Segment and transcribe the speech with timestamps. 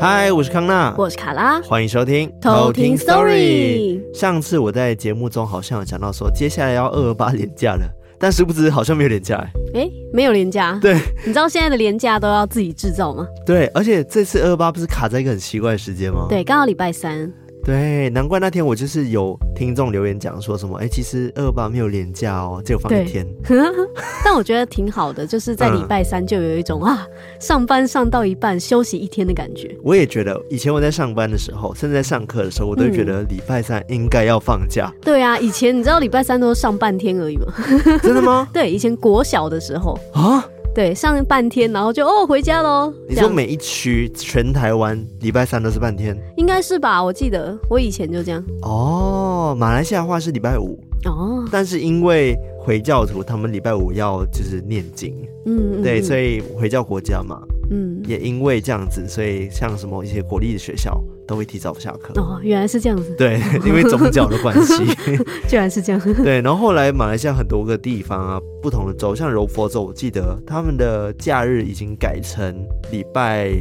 [0.00, 4.00] 嗨，我是康娜，我是卡拉，欢迎收听偷听 Story。
[4.14, 7.86] 上次我在节目中好像有讲到说，接下来要二二八连假了，
[8.18, 9.36] 但殊不知好像没有连假
[9.74, 10.78] 哎，哎，没有连假。
[10.80, 10.94] 对，
[11.26, 13.26] 你知道现在的连假都要自己制造吗？
[13.44, 16.26] 对，而且这次二二八不是卡在一个很奇怪的时间吗？
[16.30, 17.30] 对，刚好礼拜三。
[17.64, 23.26] 对，难怪那天我就是有听众留言讲说什么，哎，其实二二八没有连假哦，只有放一天。
[24.24, 27.06] 但我觉得挺好的，就是在礼拜三就有一种、嗯、 啊，
[27.38, 29.76] 上班上到一半休息一天的感觉。
[29.82, 34.90] 我也觉得，以前我在上班的时候，甚至在上课的时候，我都觉得礼拜三应该要放假。
[34.94, 37.52] 嗯、对啊，以前你知道礼拜三都是上半天而已吗？
[38.02, 38.48] 真的吗？
[38.52, 40.44] 对，以前国小的时候啊。
[40.80, 42.90] 对，上半天，然后就哦回家喽。
[43.06, 47.04] 你说每一区全台湾礼拜三都是半天，应该是吧？
[47.04, 48.42] 我记得我以前就这样。
[48.62, 57.38] 哦，马来西亚的话是礼拜五哦，但是因为回教徒他们礼拜五要就是念经，嗯，对，所以回教国家嘛，
[57.70, 60.98] 嗯，也因为这样子，所以像什么一些国立的学校
[61.30, 62.12] 都会提早下课。
[62.20, 63.14] 哦，原来是这样子。
[63.16, 64.84] 对， 因为宗教的关系，
[65.48, 66.00] 居然是这样。
[66.24, 72.52] 对，然后后来马来西亚很多个地方啊，不同的州，像柔佛州，我记得他们的假日已经改成
[72.90, 73.52] 礼拜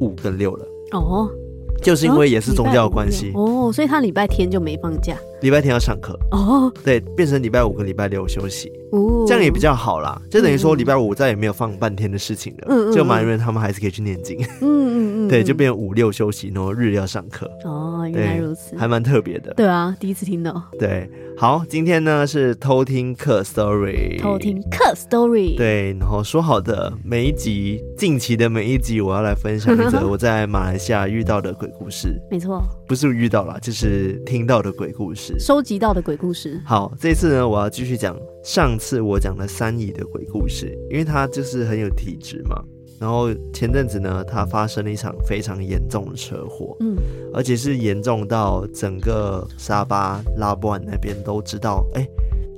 [0.00, 0.66] 五跟六了。
[0.92, 1.30] 哦。
[1.82, 17.50] 就是因为也是宗教的关系哦，所以他礼拜天就没放假，礼拜天要上课哦，对，变成礼拜五跟礼拜六休息哦，这样也比较好啦，就等于说礼拜五再也没有放半天的事情了，嗯，就马来人他们还是可以去念经，嗯嗯嗯， 对，就变成五六休息，然后日要上课。
[17.64, 32.62] 哦，原来如此，还蛮特别的，对啊，第一次听到，对，好，今天呢是偷听课 story，偷听课 story，对，然后说好的每一集，近期的每一集我要来分享一则 我在马来西亚遇到的鬼故事，没错。
[32.90, 36.60] 不是遇到了，就是听到的鬼故事，收集到的鬼故事。
[36.66, 42.60] 好，这次呢，我要继续讲上次我讲的三姨的鬼故事，因为她就是很有体质嘛。
[42.98, 46.96] 然后前阵子呢，她发生了一场非常严重的车祸，嗯，
[47.32, 52.04] 而且是严重到整个沙巴拉布安那边都知道，哎，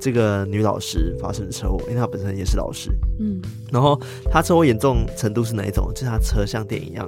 [0.01, 2.91] 这个女老师发生了车祸，因为她本身也是老师，
[3.21, 3.39] 嗯。
[3.71, 4.01] 然后
[4.31, 5.93] 她车祸严重程度是哪一种？
[5.93, 7.07] 就是她车像电影一样，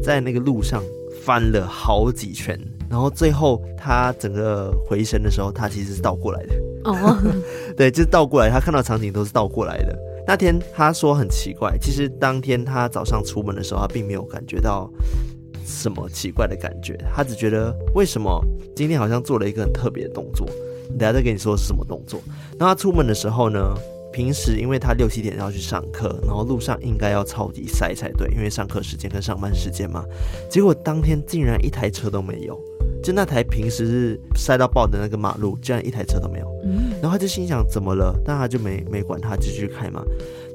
[0.00, 0.80] 在那个路上。
[1.24, 2.58] 翻了好几圈，
[2.88, 6.54] 然后最后他整个回神的时候，他其实是倒过来的。
[6.84, 7.16] 哦，oh.
[7.76, 9.98] 对，就是倒过来，他看到场景都是倒过来的。
[10.26, 14.90] 那天他说很奇怪，其实当天他早上出门的时候，他并没有感觉到
[15.64, 18.42] 什么奇怪的感觉，他只觉得为什么
[18.74, 20.46] 今天好像做了一个很特别的动作。
[20.98, 22.20] 等下再跟你说是什么动作。
[22.58, 23.74] 那他出门的时候呢？
[24.12, 30.04] 平时因为他六七点要去上课，然后路上应该要超级塞才对，因为上课时间跟上班时间嘛。
[30.48, 32.58] 结果当天竟然一台车都没有，
[33.02, 36.46] 就那台平时是塞到爆的那个马路，竟然一台车都没有。
[36.64, 38.14] 嗯，然后他就心想怎么了？
[38.24, 40.04] 但他就没没管他，继续开嘛。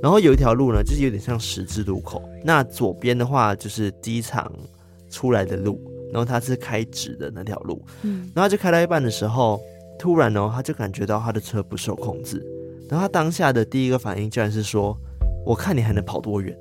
[0.02, 4.52] 然后有一条路呢，就是有点像十字路口，那左边的话就是机场
[5.10, 5.80] 出来的路，
[6.12, 7.82] 然后他是开直的那条路。
[8.04, 9.60] 嗯，然后他就开到一半的时候，
[9.98, 12.46] 突然哦，他就感觉到他的车不受控制。
[12.90, 14.98] 然后他当下的第一个反应居然是说
[15.46, 16.56] ：“我看你还能跑多远？”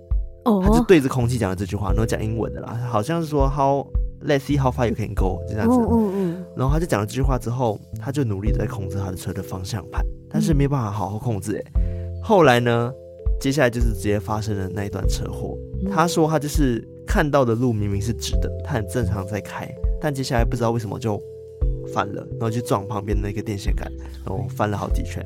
[0.45, 3.87] 哦，他就对着空气讲了这句话，然后讲英文的啦，好像是说 “How
[4.27, 5.77] let's see how far you can go” 这样子。
[5.77, 6.45] 嗯嗯嗯。
[6.57, 11.57] 然后他就讲了这句话之后，他就努力在控制他的车的方向盘，但是没办法好好控制。
[11.57, 11.73] 哎，
[12.23, 12.93] 后来呢，
[13.41, 15.57] 接下来就是直接发生了那一段车祸。
[15.91, 19.67] 他说他就是看到的路明明是直的，他很正常在开，
[20.01, 21.19] 但接下来不知道为什么就
[21.95, 23.91] 翻了，然后就撞旁边那个电线杆，
[24.27, 25.25] 然后翻了好几圈。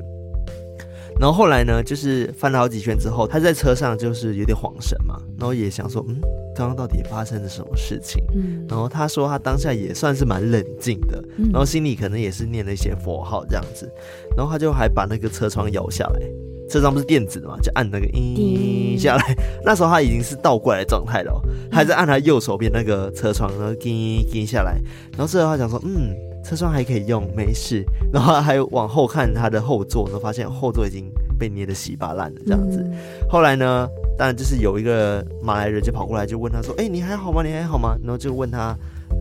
[1.19, 6.15] 然后后来呢，就是翻了好几圈之后，他在车上就是有点恍神嘛，然后也想说，嗯，
[6.55, 8.23] 刚刚到底发生了什么事情？
[8.33, 11.21] 嗯，然后他说他当下也算是蛮冷静的，
[11.51, 13.91] 然后心里可能也是念了一些佛号这样子，
[14.37, 16.21] 然后他就还把那个车窗摇下来，
[16.69, 24.79] 车窗不是电子的嘛，就按那个音下来，那时候他已经是倒过来的状态了，还在按他右手边那个车窗，然后滴滴下来，
[25.17, 26.15] 然后之后他想说，嗯。
[26.49, 27.85] 车窗还可以用，没事。
[28.11, 32.83] 然后还往后看他的后座，然后发现后座已经被捏得稀巴烂了，这样子。
[33.29, 33.87] 后来呢，
[34.17, 37.43] 当然就是有一个马来人就跑过来，就问他说：“哎，你还好吗？
[37.43, 38.75] 你还好吗？”然后就问他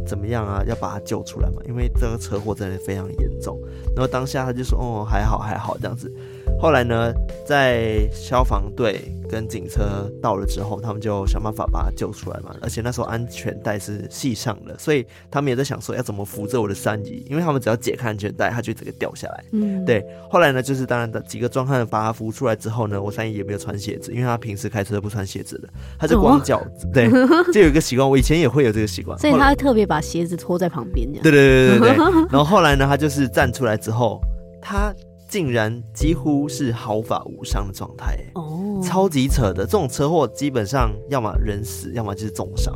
[0.06, 3.61] 怎么样啊，要把他救出来嘛，因为这个车祸真的非常严重。
[3.94, 6.11] 然后当下他就说：“哦，还好，还好，这样子。”
[6.60, 7.12] 后来呢，
[7.46, 9.12] 在消防队。
[9.31, 12.56] 跟警车到了之后，他们就想办法把他救出来嘛。
[12.62, 19.44] 而且那时候安全带是系上的，所以他们也在想说要怎么扶着我的三姨，因为他们只要解开安全带，他就整个掉下来。
[19.52, 20.02] 嗯，对。
[20.31, 25.69] 后来呢，就是当然的几个壮汉把他扶出来之后呢，我三姨也没有穿鞋子，因为他平时开车都不穿鞋子的，
[25.99, 26.60] 他就光脚。
[26.60, 27.10] 哦、 对，
[27.52, 31.06] 就有一个习惯，我以前也会有这个习惯，所以他会特别把鞋子拖在旁边。
[31.22, 32.12] 对对对对对对。
[32.31, 34.22] 然后后来呢，他就是站出来之后，
[34.62, 34.90] 他
[35.29, 39.65] 竟然几乎是毫发无伤的状态，哦，超级扯的。
[39.65, 42.75] 这种车祸基本上要么人死，要么就是重伤，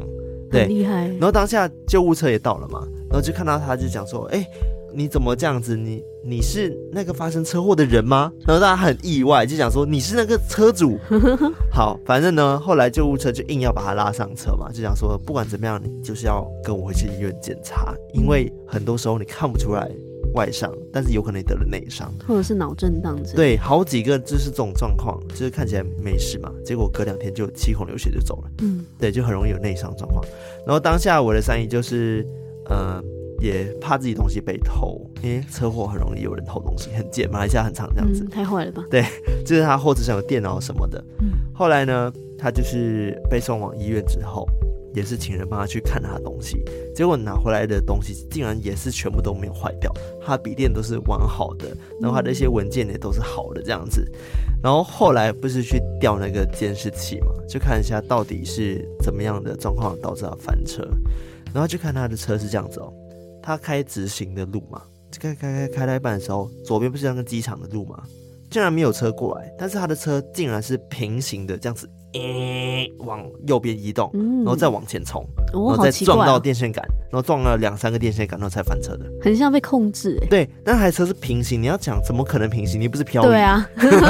[0.50, 1.08] 对，厉害。
[1.08, 4.46] 然后当下救护车也到了嘛，然后就看到他就讲说，哎、欸，
[4.94, 5.74] 你怎么这样子？
[5.74, 8.30] 你你是那个发生车祸的人吗？
[8.46, 10.98] 然后大家很意外，就讲说你是那个车主。
[11.72, 19.90] 好，反正呢，后来救护车就硬要把他拉上车嘛，就讲说不管怎么样，你就是要跟我回去医院检查，因为很多时候你看不出来。
[20.34, 23.36] 外伤，但是有可能得了内伤，或者是脑震荡之类。
[23.36, 28.50] 对，好几个就是这种状况，就是看起来没事嘛，结果隔两天就七孔流血就走了。
[28.62, 30.24] 嗯，对，就很容易有内伤状况。
[30.66, 32.26] 然后当下我的三姨就是，
[32.68, 33.02] 呃，
[33.40, 38.24] 也怕自己东西被偷，因为车祸很容易有人偷东西，很贱，马来西亚很常这样子。
[38.24, 38.84] 嗯，太坏了吧？
[38.90, 39.04] 对，
[39.44, 41.04] 就是他后车上有电脑什么的。
[41.20, 44.48] 嗯，后来呢，他就是被送往医院之后。
[44.94, 46.62] 也是请人帮他去看他的东西，
[46.94, 49.92] 结果拿回来的东西竟然也是全部都没有坏掉，
[50.24, 51.68] 他笔电都是完好的，
[52.00, 54.06] 然后他的一些文件也都是好的这样子。
[54.62, 60.86] 然后后来不是去调那个监视器嘛，就看一下到底是怎么样的状况导致他翻车，
[61.52, 62.92] 然后就看他的车是这样子哦，
[63.42, 64.82] 他开直行的路嘛，
[65.18, 68.02] 开开开开到一半的时候，左边不是那个机场的路嘛，
[68.50, 71.88] 竟然没有车过来，但是他的车竟然是平行的这样子。
[72.14, 75.22] 嗯，往右边移动，然后再往前冲，
[75.54, 80.18] 哦，然后再撞到电线杆，然后撞了两三个电线杆，然后才翻车的，很像被控制。
[80.28, 82.80] 对，那台车是平行，你要讲怎么可能平行？
[82.80, 83.26] 你不是漂移？
[83.26, 83.66] 对啊，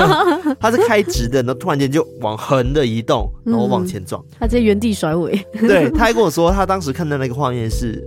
[0.58, 5.36] 它是开直的，然后突然间就往横的移动，然后往前撞，嗯、他直接原地甩尾。
[5.52, 8.02] 对，他还跟我说，他当时看到那个画面是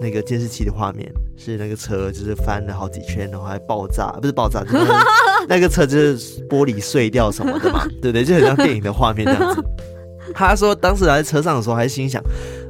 [0.00, 1.12] 那个监视器的画面。
[1.36, 4.84] 是那个车，就是翻了好几圈，然后还爆炸，不是爆炸，就是
[5.48, 8.22] 那个车就是玻璃碎掉什么的嘛， 对不对？
[8.22, 9.64] 就很像电影的画面这样子。
[10.34, 12.22] 他说当时来车上的时候，还心想，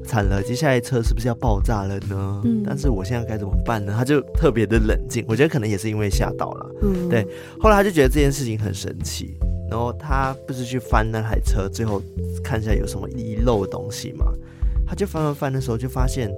[0.07, 2.41] 惨了，接下来车是不是要爆炸了呢？
[2.45, 3.93] 嗯，但是我现在该怎么办呢？
[3.99, 7.27] 他就特别的冷静，我觉得可能也是因为吓到了，嗯，对。
[7.59, 9.35] 后来他就觉得这件事情很神奇，
[9.69, 12.01] 然后他不是去翻那台车，最后
[12.45, 14.27] 看一下有什么遗漏的东西嘛？
[14.87, 16.31] 他就翻翻翻的时候，就发现。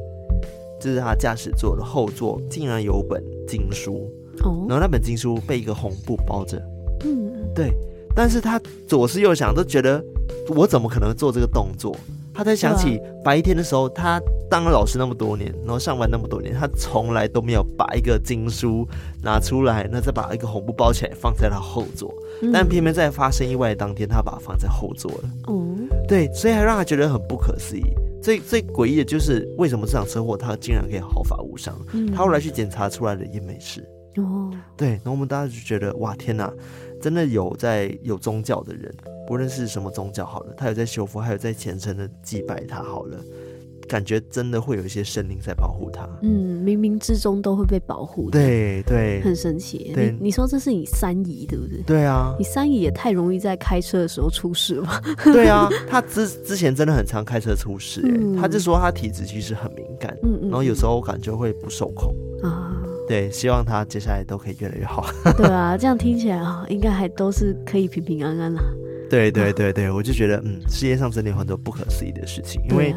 [0.83, 4.11] 就是他驾驶座的后座竟然有本经书。
[4.43, 6.61] 哦，然后那本经书被一个红布包着，
[7.05, 7.71] 嗯，对，
[8.17, 10.03] 但是他左思右想都觉得
[10.49, 11.95] 我怎么可能做这个动作？
[12.35, 14.19] 他才想起白天的时候，他
[14.49, 18.89] 当了老师那么多年，然后上班那么多年，他从来都没有把一个经书
[19.23, 22.11] 拿出来，那再把一个红布包起来放在他后座，
[22.51, 25.63] 但偏偏在发生意外的当天，他把它放在后座了，哦，
[26.09, 27.85] 对，所以还让他觉得很不可思议。
[28.23, 31.79] 最最诡异的就是，为什么这场车祸他竟然可以毫发无伤？
[31.93, 33.85] 嗯，他后来去检查出来了也没事。
[34.17, 36.53] 哦，对，然后我们大家就觉得，哇，天哪，
[37.01, 38.95] 真的有在有宗教的人，
[39.27, 43.19] 不论是什么宗教好了，他有在修复，还有在虔诚的祭拜他好了。
[43.93, 49.93] 感觉真的会有一些神灵在保护他，嗯，冥冥之中都会被保护，对对，很神奇。
[49.95, 51.83] 对，你，你说这是你三姨对不对？
[51.83, 55.03] 对啊，你三姨也太容易在开车的时候出事了。
[55.25, 62.73] 对啊，他之之前真的很常开车出事，哎、嗯，他就说他体质其实很敏感，嗯嗯，然后有时候感觉会不受控啊。
[63.07, 65.05] 对，希望他接下来都可以越来越好。
[65.37, 68.63] 对啊，这样听起来啊，应该还都是可以平平安安啦。
[69.11, 72.95] 对对对对，我就觉得嗯，世界上真的有很多不可思议的事情，因为。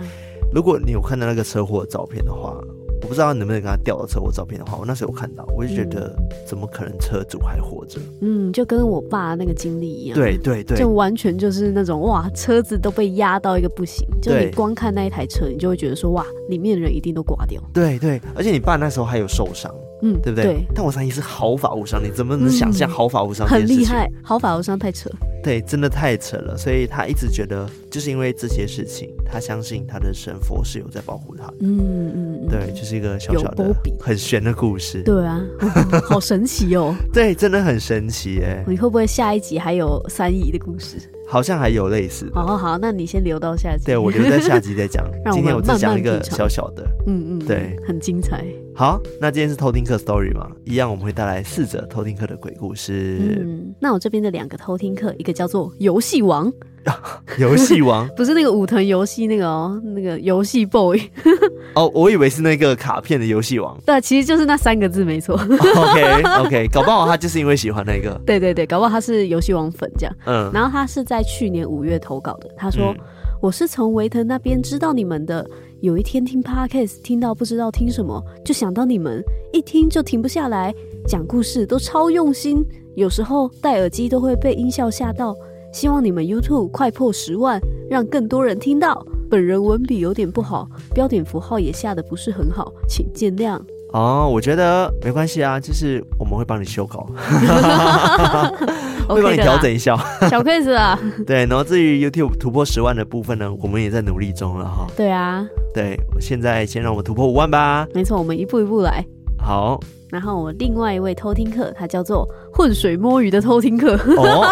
[0.56, 2.58] 如果你有看到那个车祸的照片的话，
[3.02, 6.16] 我不知道能不能跟他调到车祸照片的话，我那时候有看到，我就觉得
[6.48, 8.00] 怎么可能车主还活着？
[8.22, 10.18] 嗯，就跟我爸那个经历一样。
[10.18, 17.62] 对对对，就完全就是那种哇，车子都被压到一个不行，就你光看那一台车，你就会觉得说哇，里面的人一定都挂掉。
[17.74, 19.70] 对对，而且你爸那时候还有受伤，
[20.04, 20.46] 嗯，对不对？
[20.46, 23.46] 对，但我三姨是毫发无伤，你怎么能想象毫发无伤？
[23.46, 25.10] 很厉害，毫发无伤太扯。
[25.46, 31.54] 对，真的太扯了，所以他一直觉得，就是因为这些事情，他相信他的神佛是有在保护他的。
[31.60, 35.04] 嗯嗯，对，就是一个小小的、很玄的故事。
[35.04, 35.40] 对啊，
[36.10, 36.96] 好神奇哦。
[37.14, 38.66] 对，真的很神奇哎。
[38.68, 40.98] 你会不会下一集还有三姨的故事？
[41.28, 42.28] 好像还有类似。
[42.34, 43.86] 好好好，那你先留到下集。
[43.86, 45.08] 对，我留在下集再讲。
[45.32, 46.84] 今天我只讲一个小小的。
[47.06, 48.44] 嗯嗯，对，很精彩。
[48.78, 53.20] 好，那今天是偷听课 story 嘛，一样我们会带来四则偷听课的鬼故事。
[53.40, 56.52] 嗯，那我这边的两个偷听客，一个叫做游戏王，
[57.40, 61.00] 游戏王 不是那个武藤游戏那个哦，那个游戏 boy。
[61.74, 63.80] 哦，我以为是那个卡片的游戏王。
[63.86, 65.36] 对，其实就是那三个字没错。
[65.36, 68.20] OK OK，搞不好他就是因为喜欢那个。
[68.26, 70.14] 对对对，搞不好他是游戏王粉这样。
[70.26, 72.94] 嗯，然后他是在去年五月投稿的，他说。
[72.94, 73.04] 嗯
[73.42, 75.46] 我是从维腾那边知道你们的。
[75.86, 79.24] 有一天听 Podcast 听到不知道听什么，就想到你们，
[79.54, 80.74] 一听就停不下来，
[81.08, 82.66] 讲故事都超用心。
[82.96, 85.38] 有时候戴耳机都会被音效吓到。
[85.72, 89.06] 希望你们 YouTube 快破十万，让更多人听到。
[89.30, 93.62] 本人文笔有点不好，标点符号也下的不是很好，请见谅。
[93.96, 97.08] 哦，我觉得没关系啊，就是我们会帮你修稿，
[99.08, 99.96] 会帮你调整一下，
[100.30, 101.00] 小 case 啊。
[101.26, 104.86] 对，然后至于 YouTube 突破十万的部分呢，我们也在努力中了哈。
[104.98, 107.88] 对啊，对，现在先让我们突破五万吧。
[107.94, 109.06] 没错，我们一步一步来。
[109.40, 109.80] 好。
[110.16, 113.98] 然后我另外一位偷听客，他叫做浑水摸鱼的偷听客。
[114.16, 114.48] 哦，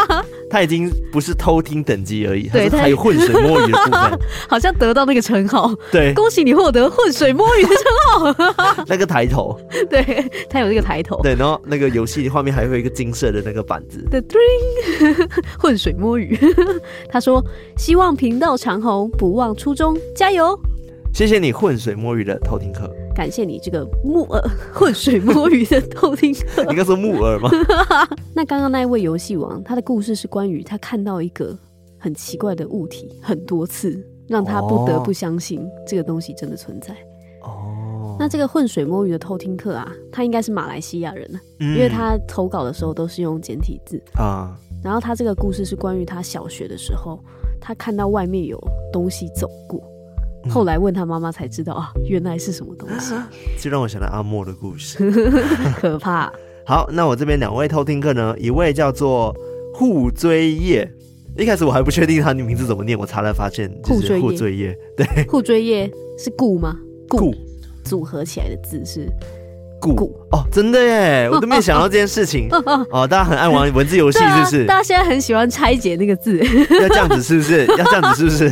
[0.50, 5.74] 他已经不是偷听等级而已， 对，他有浑水摸鱼的部分， 好像得到那个称号。
[5.89, 8.84] 对，恭喜你获得浑水摸鱼的称号。
[8.89, 9.58] 那个抬头，
[9.89, 10.03] 对，
[10.50, 11.22] 他有那个抬头。
[11.24, 14.05] 对，然后那个游戏画面还会有一个金色的那个板子。
[14.12, 14.22] 对，
[15.58, 16.38] 浑水摸鱼。
[17.10, 17.41] 他说
[17.79, 20.60] ：“希望频道长虹，不忘初衷，加油！”
[21.15, 22.93] 谢谢你，浑水摸鱼的偷听客。
[23.15, 24.41] 感谢你这个木耳
[24.74, 26.63] 浑水摸鱼的偷听客。
[26.72, 27.50] 应该说木耳吗？
[28.34, 31.58] 那刚刚那一位游戏王，他的故事是关于他看到一个
[31.98, 36.93] 很奇怪的物体很多次，让他不得不相信这个东西真的存在。
[37.43, 38.17] 哦。
[38.20, 44.55] 那这个浑水摸鱼的偷听客啊，他应该是马来西亚人啊，嗯，因为他投稿的时候都是用简体字啊。
[44.84, 47.20] 然后他这个故事是关于他小学的时候，
[47.62, 48.60] 他看到外面有
[48.91, 49.82] 东西走过。
[50.50, 53.13] 后来问他妈妈才知道啊，原来是什么东西，
[53.59, 55.12] 就让我想到阿莫的故事，
[55.79, 56.31] 可怕。
[56.65, 59.35] 好，那我这边两位偷听客呢，一位叫做
[59.73, 60.89] 互追叶，
[61.38, 66.77] 一开始我还不确定他的名字怎么念，我查了发现就是互追叶，对，互追叶是顾吗？
[67.09, 67.33] 顾
[67.83, 69.09] 组合起来的字是。
[69.92, 71.28] 顾哦，真的耶！
[71.34, 72.48] 我都没有想到这件事情
[72.92, 73.08] 哦。
[73.08, 74.66] 大家很爱玩文字游戏，是不是？
[74.66, 76.38] 大家现在很喜欢拆解那个字，
[76.82, 77.66] 要这样子是不是？
[77.66, 78.52] 要这样子是不是？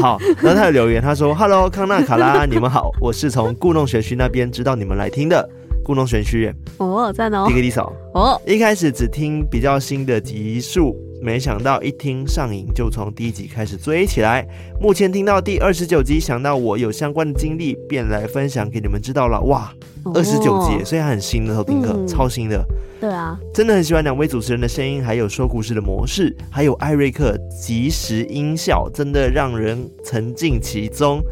[0.00, 5.48] 好，然后他有留言，他说：“Hello，康纳卡拉，你们好，我是从故弄玄虚那边知道你们来听的。
[5.82, 14.46] 故弄玄虚哦，赞哦，第一个地嫂哦，一开始只听比较新的集数。”没想到一听上瘾，就从第一集开始追起来。
[14.80, 19.40] 目前听到第二十九集，想到我有相关的经历，便来分享给你们知道了。
[19.42, 19.72] 哇，
[20.14, 22.64] 二十九集，所以很新的偷听客，嗯，超新的。
[23.00, 31.22] 对啊，真的很喜欢两位主持人的声音，还有说故事的模式，还有艾瑞克即时音效，真的让人沉浸其中。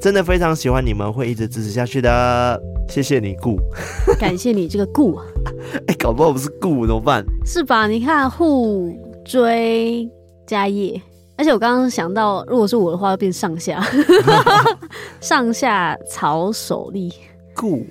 [0.00, 2.60] 真的非常喜欢你们，会一直支持下去的。
[2.88, 3.58] 谢谢你顾，
[4.18, 5.18] 感谢你这个顾。
[5.88, 7.24] 哎，搞不好不是顾怎么办？
[7.44, 7.86] 是吧？
[7.86, 9.07] 你看互。
[9.28, 10.08] 追
[10.46, 10.98] 加叶，
[11.36, 13.86] 而且我刚刚想到，如果是我的话，要变上下，
[15.20, 17.12] 上下曹守立
[17.54, 17.86] 顾，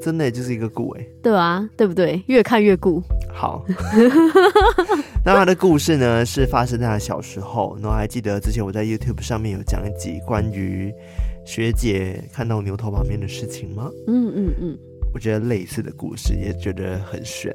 [0.00, 2.22] 真的就是一个顾哎，对啊，对不对？
[2.28, 3.02] 越看越顾。
[3.30, 3.62] 好，
[5.22, 10.90] 那他的故事呢，是发生在他小时候，然后还记得之前我在 YouTube 上面有讲一集关于
[11.44, 13.90] 学姐看到牛头马面的事情吗？
[14.06, 14.78] 嗯嗯嗯，
[15.12, 17.54] 我觉得类似的故事也觉得很炫。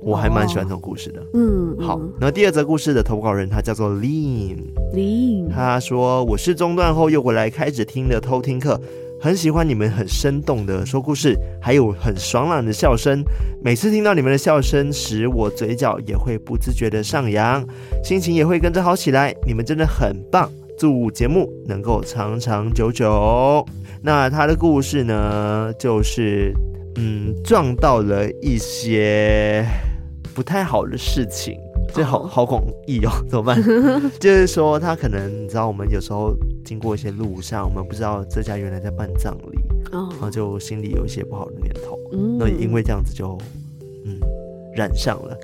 [0.00, 1.22] 我还蛮喜欢这种故事的。
[1.34, 1.98] 嗯，好。
[2.20, 8.80] 然后第二则故事的投稿人他叫做 Lean，Lean，他说，我是中断后又回来开始听的偷听课，
[9.20, 13.22] 很喜欢你们很生动的说故事，还有很爽朗的笑声。
[13.62, 17.66] 每次听到你们的笑声时，我嘴角也会不自觉的上扬，
[18.04, 19.34] 心情也会跟着好起来。
[19.46, 23.66] 你们真的很棒，祝节目能够长长久久。
[24.00, 26.54] 那他的故事呢，就是。
[27.00, 29.64] 嗯，撞到了一些
[30.38, 31.58] 不太好的事情，
[31.92, 33.60] 这好好广义哦， 怎么办？
[34.20, 36.32] 就是说，他可能你知道，我们有时候
[36.64, 39.58] 经过一些路上，我们不知道这家原来在办葬礼，
[39.90, 41.98] 然后就心里有一些不好的念头，
[42.38, 43.36] 那因为这样子就
[44.06, 44.16] 嗯
[44.76, 45.36] 染上了，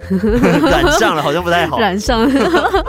[0.71, 2.85] 染上了， 好像不太好，染上了，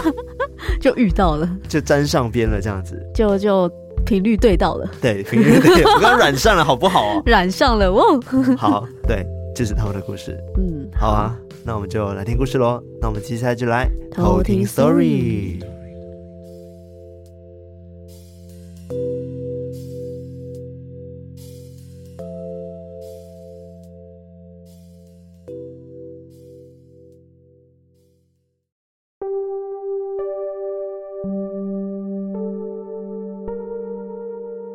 [0.79, 3.67] 就遇到了，就沾上边了，这样子，就就。
[4.05, 7.23] 频率对到了，对，频率对，我刚刚染上了，好不好啊？
[7.25, 8.21] 染上了，哦，
[8.55, 11.35] 好，对，这是他们的故事，嗯，好啊，
[11.65, 12.79] 那我们就来听故事喽。
[13.01, 15.59] 那我们接下来就来偷听 story。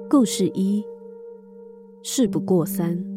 [0.09, 0.85] 故事一：
[2.03, 3.10] 事不过三。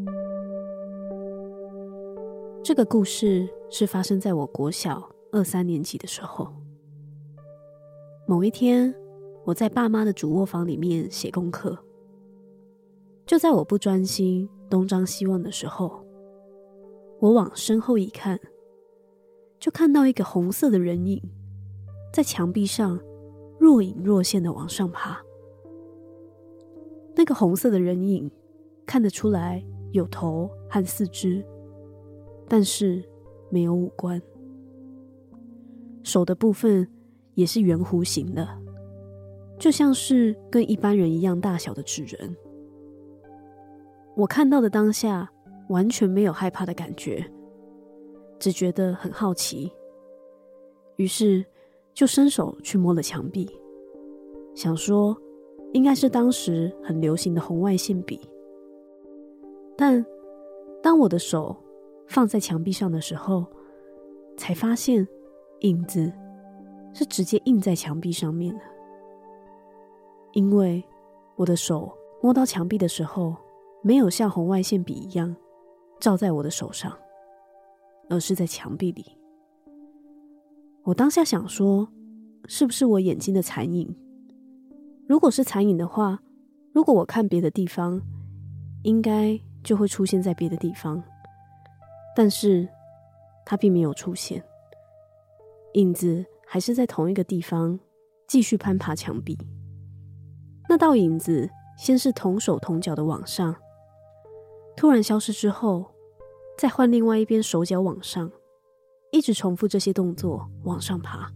[2.63, 5.03] 这个故事是发生在我国小
[5.33, 6.47] 二三年级的时候。
[8.25, 8.95] 某一天，
[9.43, 11.77] 我在爸妈的主卧房里面写功课，
[13.25, 16.05] 就在我不专心、东张西望的时候，
[17.19, 18.39] 我往身后一看，
[19.59, 21.21] 就看到一个红色的人影
[22.13, 22.97] 在墙壁上
[23.59, 25.21] 若隐若现的往上爬。
[27.13, 28.31] 那个红色的人影
[28.85, 31.45] 看得出来有头和四肢，
[32.47, 33.03] 但是
[33.49, 34.21] 没有五官。
[36.03, 36.87] 手的部分
[37.33, 38.47] 也是圆弧形的，
[39.57, 42.35] 就像是跟一般人一样大小的纸人。
[44.15, 45.31] 我看到的当下
[45.69, 47.25] 完全没有害怕的感觉，
[48.37, 49.71] 只觉得很好奇，
[50.97, 51.43] 于是
[51.93, 53.49] 就伸手去摸了墙壁，
[54.53, 55.17] 想说
[55.71, 58.19] 应该是当时很流行的红外线笔。
[59.75, 60.05] 但
[60.83, 61.55] 当我的手
[62.07, 63.45] 放在墙壁上的时候，
[64.37, 65.07] 才发现
[65.61, 66.11] 影子
[66.93, 68.61] 是直接印在墙壁上面的，
[70.33, 70.83] 因为
[71.35, 71.91] 我的手
[72.21, 73.35] 摸到墙壁的时候，
[73.81, 75.35] 没有像红外线笔一样
[75.99, 76.97] 照在我的手上，
[78.09, 79.05] 而是在墙壁里。
[80.83, 81.87] 我当下想说，
[82.45, 83.95] 是不是我眼睛的残影？
[85.07, 86.21] 如果是残影的话，
[86.73, 88.01] 如果我看别的地方，
[88.83, 91.01] 应该就会出现在别的地方，
[92.15, 92.67] 但是
[93.45, 94.43] 他并没有出现，
[95.73, 97.79] 影子还是在同一个地方
[98.27, 99.37] 继续攀爬墙壁。
[100.69, 103.55] 那道影子先是同手同脚的往上，
[104.75, 105.85] 突然消失之后，
[106.57, 108.31] 再换另外一边手脚往上，
[109.11, 111.29] 一直重复这些动作往上爬。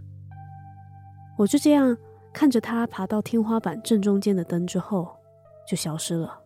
[1.37, 1.95] 我就这样
[2.33, 5.07] 看着他爬到天花板正中间的灯之后，
[5.67, 6.39] 就消失了。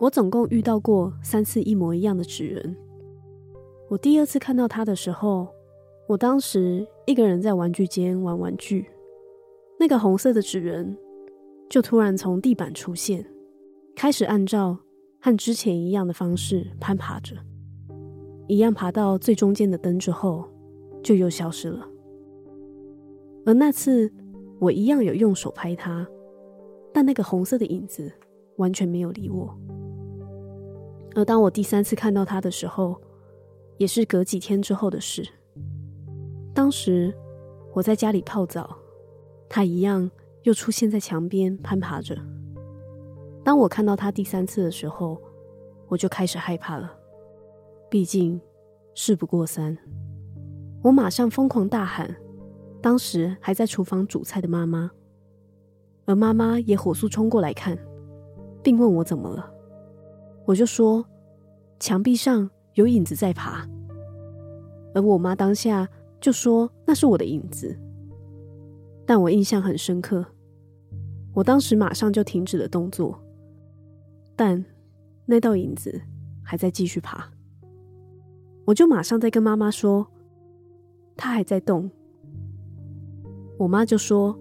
[0.00, 2.74] 我总共遇到过三次一模一样的纸人。
[3.86, 5.46] 我第二次看到他的时候，
[6.08, 8.86] 我当时一个人在玩具间玩玩具，
[9.78, 10.96] 那个红色的纸人
[11.68, 13.22] 就突然从地板出现，
[13.94, 14.78] 开始按照
[15.20, 17.36] 和之前一样的方式攀爬着，
[18.48, 20.48] 一样爬到最中间的灯之后，
[21.02, 21.86] 就又消失了。
[23.44, 24.10] 而那次
[24.58, 26.08] 我一样有用手拍他，
[26.90, 28.10] 但那个红色的影子
[28.56, 29.54] 完全没有理我。
[31.14, 33.00] 而当我第三次看到他的时候，
[33.78, 35.26] 也是隔几天之后的事。
[36.54, 37.14] 当时
[37.72, 38.76] 我在家里泡澡，
[39.48, 40.10] 他一样
[40.42, 42.16] 又出现在墙边攀爬着。
[43.42, 45.20] 当我看到他第三次的时候，
[45.88, 46.92] 我就开始害怕了。
[47.88, 48.40] 毕竟
[48.94, 49.76] 事不过三，
[50.82, 52.14] 我马上疯狂大喊，
[52.80, 54.90] 当时还在厨房煮菜的妈妈，
[56.04, 57.76] 而妈妈也火速冲过来看，
[58.62, 59.52] 并问我怎么了。
[60.46, 61.04] 我就说，
[61.80, 63.66] 墙壁上有影子在爬，
[64.94, 65.88] 而我妈当下
[66.20, 67.74] 就说那是我的影子，
[69.06, 70.24] 但我印象很深刻，
[71.32, 73.18] 我当时马上就停止了动作，
[74.36, 74.62] 但
[75.24, 75.98] 那道影子
[76.42, 77.26] 还在继续爬，
[78.66, 80.06] 我就马上再跟妈妈说，
[81.16, 81.90] 它还在动，
[83.56, 84.38] 我妈就说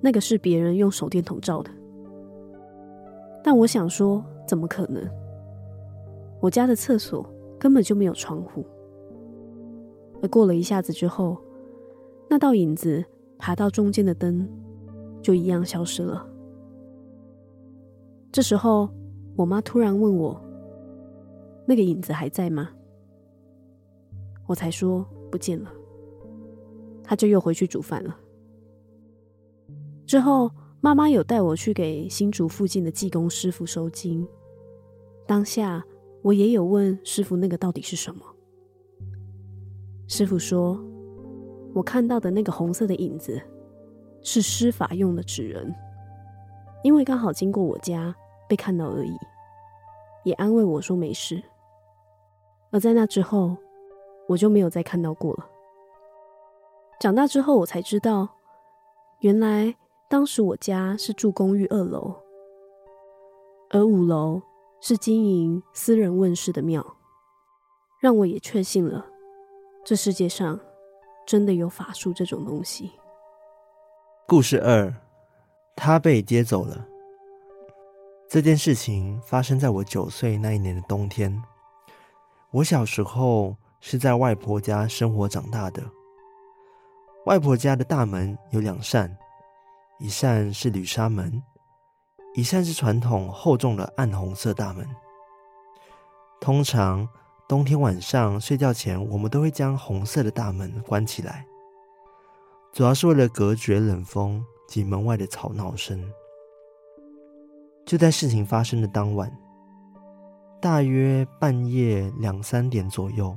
[0.00, 1.70] 那个是别人用手电筒照的，
[3.42, 4.24] 但我想说。
[4.46, 5.02] 怎么可能？
[6.40, 8.64] 我家的厕所根本就没有窗户。
[10.22, 11.36] 而过了一下子之后，
[12.28, 13.04] 那道影子
[13.38, 14.48] 爬到中间的灯，
[15.22, 16.26] 就一样消失了。
[18.32, 18.88] 这时候，
[19.36, 20.40] 我妈突然问我
[21.66, 22.70] ：“那个影子还在吗？”
[24.46, 25.72] 我才说不见了。
[27.02, 28.16] 她就又回去煮饭了。
[30.06, 34.26] 之后，妈妈有带我去给新竹附近的技工师傅收金。
[35.26, 35.84] 当下
[36.26, 38.20] 我也有问师傅那个到底是什么。
[40.08, 40.76] 师傅说，
[41.72, 43.40] 我看到的那个红色的影子
[44.22, 45.72] 是施法用的纸人，
[46.82, 48.12] 因为刚好经过我家
[48.48, 49.16] 被看到而已，
[50.24, 51.40] 也安慰我说没事。
[52.72, 53.56] 而在那之后，
[54.26, 55.48] 我就没有再看到过了。
[56.98, 58.28] 长大之后，我才知道，
[59.20, 59.72] 原来
[60.10, 62.16] 当时我家是住公寓二楼，
[63.70, 64.42] 而五楼。
[64.80, 66.84] 是经营私人问世的庙，
[68.00, 69.04] 让我也确信了，
[69.84, 70.58] 这世界上
[71.26, 72.92] 真的有法术这种东西。
[74.28, 74.92] 故事二，
[75.74, 76.86] 他被接走了。
[78.28, 81.42] 这件事情发生在我九岁那一年的冬天。
[82.50, 85.82] 我小时候是在外婆家生活长大的。
[87.26, 89.16] 外婆家的大门有两扇，
[89.98, 91.42] 一扇是铝纱门。
[92.36, 94.86] 一扇是传统厚重的暗红色大门。
[96.38, 97.08] 通常
[97.48, 101.46] 冬天晚上睡觉前，我们都会将红色的大门关起来，
[102.74, 105.98] 主要是为了隔绝冷风及门外的吵闹声。
[107.86, 109.34] 就在事情发生的当晚，
[110.60, 113.34] 大约半夜两三点左右，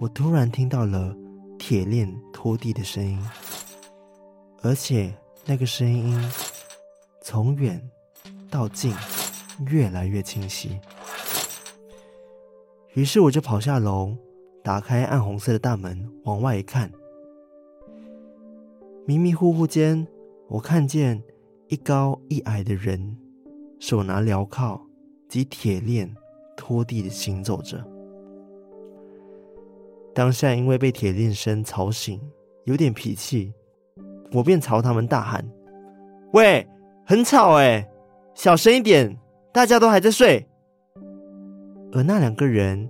[0.00, 1.14] 我突然听到了
[1.58, 3.22] 铁链拖地的声音，
[4.62, 6.18] 而且那个声音。
[7.30, 7.78] 从远
[8.48, 8.90] 到近，
[9.66, 10.80] 越来越清晰。
[12.94, 14.16] 于是我就跑下楼，
[14.64, 16.90] 打开暗红色的大门，往外一看，
[19.04, 20.06] 迷迷糊糊间，
[20.48, 21.22] 我看见
[21.66, 23.18] 一高一矮的人
[23.78, 24.80] 手拿镣铐
[25.28, 26.10] 及铁链
[26.56, 27.86] 拖地的行走着。
[30.14, 32.18] 当下因为被铁链声吵醒，
[32.64, 33.52] 有点脾气，
[34.32, 35.46] 我便朝他们大喊
[36.32, 36.66] ：“喂，
[37.08, 37.90] 很吵哎，
[38.34, 39.18] 小声一点，
[39.50, 40.46] 大家都还在睡。”
[41.90, 42.86] 而那两个人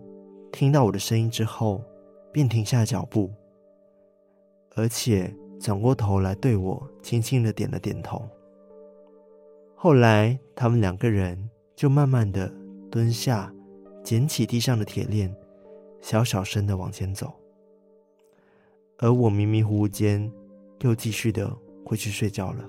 [0.50, 1.81] 听到我的声音之后，
[2.33, 3.31] 便停下脚步，
[4.74, 8.28] 而且转过头来对我轻轻的点了点头。
[9.76, 12.52] 后来，他们两个人就慢慢的
[12.90, 13.54] 蹲下，
[14.02, 15.33] 捡起地上的铁链，
[16.00, 17.33] 小小声的往前走。
[18.98, 20.28] 而我迷迷糊糊间，
[20.81, 21.48] 又继续的
[21.87, 22.68] 回去睡觉了。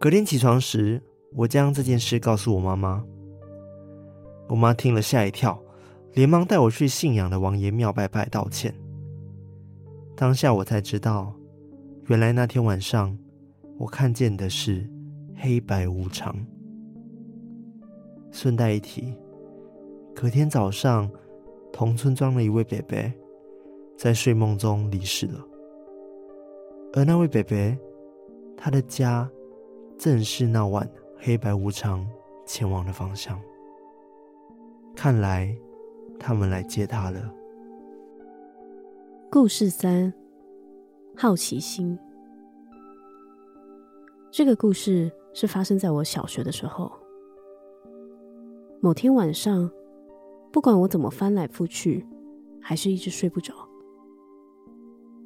[0.00, 1.02] 隔天起床时，
[1.34, 3.04] 我将这件事告诉我妈妈。
[4.48, 5.60] 我妈听了吓一跳，
[6.12, 8.72] 连忙带我去信仰的王爷庙拜拜道歉。
[10.14, 11.34] 当下我才知道，
[12.06, 13.18] 原来那天晚上
[13.76, 14.88] 我看见的是
[15.34, 16.32] 黑白无常。
[18.30, 19.12] 顺带一提，
[20.14, 21.10] 隔天早上，
[21.72, 22.96] 同村庄的一位伯伯
[23.96, 25.44] 在睡梦中离世了，
[26.92, 27.56] 而那位伯伯，
[28.56, 29.28] 他的家
[29.98, 32.06] 正是那晚黑白无常
[32.46, 33.36] 前往的方向。
[34.94, 35.52] 看来，
[36.20, 37.20] 他们来接他了。
[39.28, 40.12] 故事三：
[41.16, 41.98] 好奇心。
[44.30, 46.92] 这个故事是发生在我小学的时候。
[48.80, 49.68] 某天晚上，
[50.52, 52.06] 不管我怎么翻来覆去，
[52.60, 53.52] 还是一直睡不着，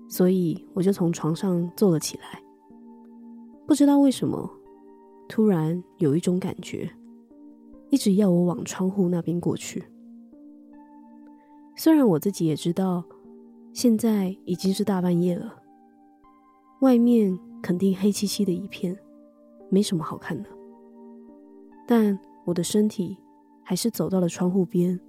[0.08, 2.42] 所以我就从床上坐了起来。
[3.66, 4.50] 不知道为什么，
[5.32, 6.90] 突然有一种感觉。
[7.88, 9.82] 一直要我往窗户那边过去。
[11.74, 13.02] 虽然我自己也知道，
[13.72, 15.54] 现在已经是大半夜了，
[16.82, 18.94] 外面肯定黑漆漆的一片，
[19.70, 20.50] 没什么好看的。
[21.86, 23.16] 但我的身体
[23.62, 25.00] 还是走到了窗户边，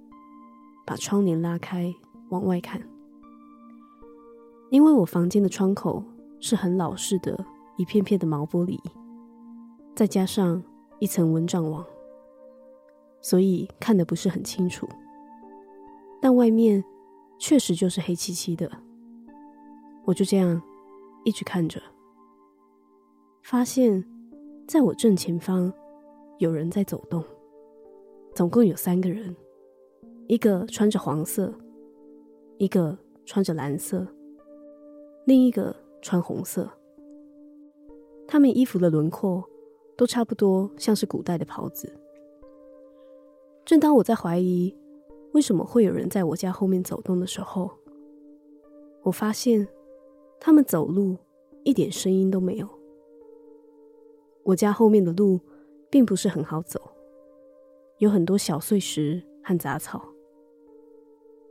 [0.86, 1.94] 把窗帘拉开，
[2.30, 2.80] 往外看。
[4.70, 6.02] 因为我房间的窗口
[6.40, 7.44] 是很老式的
[7.76, 8.80] 一片片的毛玻璃，
[9.94, 10.62] 再加上
[10.98, 11.84] 一层蚊帐网。
[13.20, 14.86] 所以看得不是很清楚，
[16.20, 16.84] 但外面
[17.38, 18.70] 确实就是黑漆漆的。
[20.04, 20.60] 我就这样
[21.24, 21.80] 一直看着，
[23.42, 24.04] 发现
[24.68, 25.72] 在我正前方
[26.36, 27.24] 有人在走动，
[28.34, 29.34] 总共有三个人，
[30.26, 31.50] 一个穿着黄色，
[32.58, 34.06] 一个穿着蓝色，
[35.24, 36.68] 另一个穿红色。
[38.28, 39.42] 他们衣服的轮廓
[39.96, 41.92] 都差不多，像是古代的袍子。
[43.64, 44.76] 正当我在怀疑
[45.32, 47.70] 为什么会有人在我家后面走动的时候，
[49.02, 49.66] 我发现
[50.38, 51.16] 他们走路
[51.62, 52.68] 一点声音都没有。
[54.42, 55.40] 我家后面的路
[55.88, 56.80] 并不是很好走，
[57.98, 60.04] 有很多小碎石和杂草，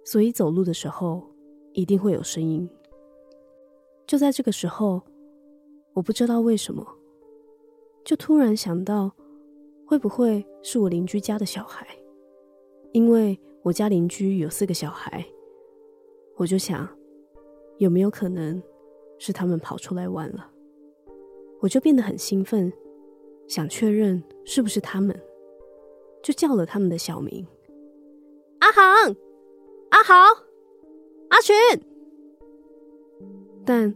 [0.03, 1.23] 所以走路的时候
[1.73, 2.69] 一定会有声音。
[4.05, 5.01] 就在这个时候，
[5.93, 6.85] 我不知道为什么，
[8.03, 9.11] 就突然想到，
[9.85, 11.87] 会不会是我邻居家的小孩？
[12.91, 15.25] 因为我家邻居有四个小孩，
[16.35, 16.87] 我就想，
[17.77, 18.61] 有没有可能
[19.17, 20.49] 是他们跑出来玩了？
[21.59, 22.71] 我就变得很兴奋，
[23.47, 25.17] 想确认是不是他们，
[26.21, 27.47] 就叫了他们的小名：
[28.59, 29.15] 阿航、
[29.91, 30.13] 阿豪、
[31.29, 31.55] 阿群。
[33.65, 33.95] 但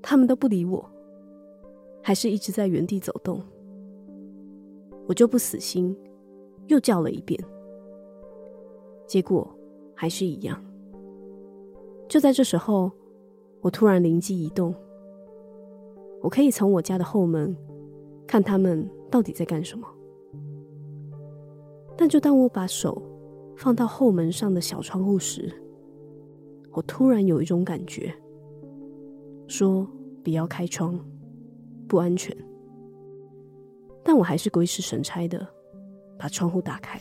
[0.00, 0.88] 他们都不理我，
[2.06, 3.40] 还是一直在原地走动。
[5.06, 5.96] 我就不死心，
[6.66, 7.42] 又叫了一遍。
[9.06, 9.50] 结果
[9.94, 10.62] 还是一样。
[12.06, 12.90] 就在这时候，
[13.62, 14.74] 我突然灵机一动，
[16.20, 17.56] 我可以从我家的后门
[18.26, 19.88] 看他们到底在干什么。
[21.96, 23.00] 但就当我把手
[23.56, 25.50] 放到后门上的小窗户时，
[26.72, 28.14] 我突然有一种感觉，
[29.46, 29.88] 说
[30.22, 30.98] 不要开窗，
[31.88, 32.36] 不安全。
[34.04, 35.46] 但我还是鬼使神差的
[36.18, 37.00] 把窗户打开。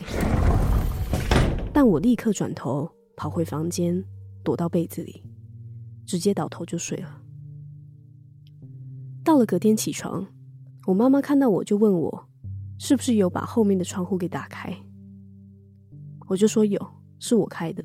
[1.74, 4.04] 但我立刻转头跑回房间，
[4.44, 5.24] 躲到被子里，
[6.06, 7.22] 直接倒头就睡了。
[9.24, 10.28] 到了隔天起床，
[10.86, 12.30] 我妈妈看到我就问我，
[12.78, 14.74] 是不是有把后面的窗户给打开？
[16.28, 16.80] 我就说有，
[17.20, 17.84] 是我开的。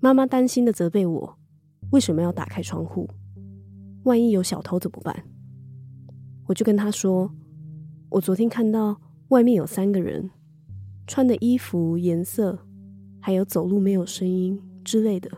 [0.00, 1.38] 妈妈担心的责备我，
[1.90, 3.08] 为什么要打开窗户？
[4.04, 5.24] 万一有小偷怎么办？
[6.46, 7.30] 我就跟他说，
[8.10, 10.30] 我昨天看到外面有三个人。
[11.08, 12.66] 穿的衣服颜色，
[13.20, 15.30] 还有走路没有声音之类的，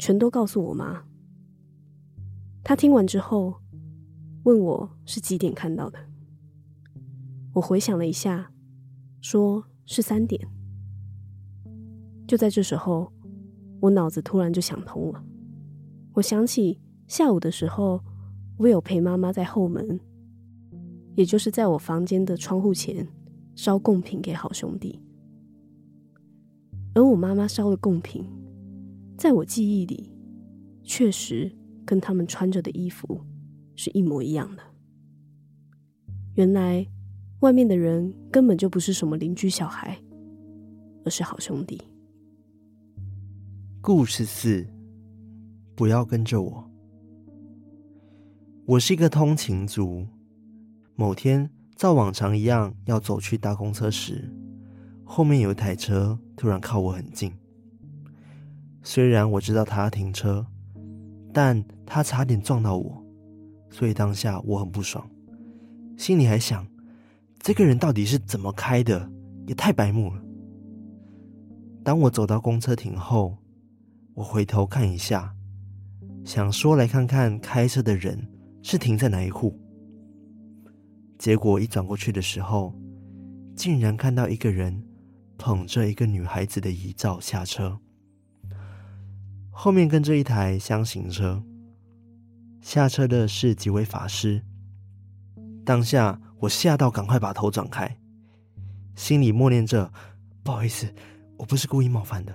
[0.00, 1.04] 全都告诉我妈。
[2.64, 3.54] 他听完之后，
[4.42, 5.98] 问我是几点看到的。
[7.52, 8.50] 我回想了一下，
[9.20, 10.44] 说是三点。
[12.26, 13.12] 就在这时候，
[13.78, 15.24] 我脑子突然就想通了。
[16.14, 18.02] 我想起下午的时候，
[18.56, 19.98] 我有陪妈妈在后门，
[21.16, 23.06] 也就是在我房间的窗户前
[23.56, 25.00] 烧贡品给好兄弟。
[26.94, 28.24] 而我妈妈烧的贡品，
[29.18, 30.08] 在我记忆里，
[30.84, 31.50] 确实
[31.84, 33.20] 跟他们穿着的衣服
[33.74, 34.62] 是一模一样的。
[36.34, 36.86] 原来
[37.40, 40.00] 外面的人根本就不是什么邻居小孩，
[41.04, 41.80] 而是好兄弟。
[43.80, 44.64] 故事四，
[45.74, 46.70] 不要跟着我。
[48.66, 50.06] 我是一个通勤族。
[50.96, 54.32] 某天，照往常一样要走去搭公车时，
[55.04, 57.30] 后面有一台车突然靠我很近。
[58.82, 60.46] 虽然我知道他要停车，
[61.30, 63.04] 但他差点撞到我，
[63.68, 65.06] 所以当下我很不爽，
[65.98, 66.66] 心里还想：
[67.40, 69.10] 这个人到底是怎么开的？
[69.46, 70.22] 也太白目了。
[71.82, 73.36] 当我走到公车亭后，
[74.14, 75.34] 我回头看一下，
[76.24, 78.26] 想说来看看开车的人
[78.64, 79.60] 是停在哪一户。
[81.18, 82.74] 结果一转过去的时候，
[83.54, 84.82] 竟然看到一个人
[85.36, 87.78] 捧着一个女孩子的遗照下车，
[89.50, 91.44] 后面跟着一台厢型车。
[92.62, 94.42] 下车的是几位法师。
[95.62, 97.98] 当下我吓到，赶快把头转开，
[98.96, 99.92] 心里默念着
[100.42, 100.90] ：“不好意思，
[101.36, 102.34] 我不是故意冒犯的。”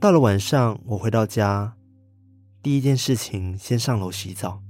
[0.00, 1.76] 到了晚上，我回到家，
[2.62, 4.62] 第一件事情先上楼洗澡。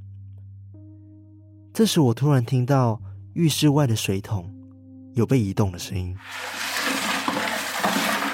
[1.73, 3.01] 这时，我突然听到
[3.35, 4.53] 浴室外的水桶
[5.15, 6.17] 有被移动的声音，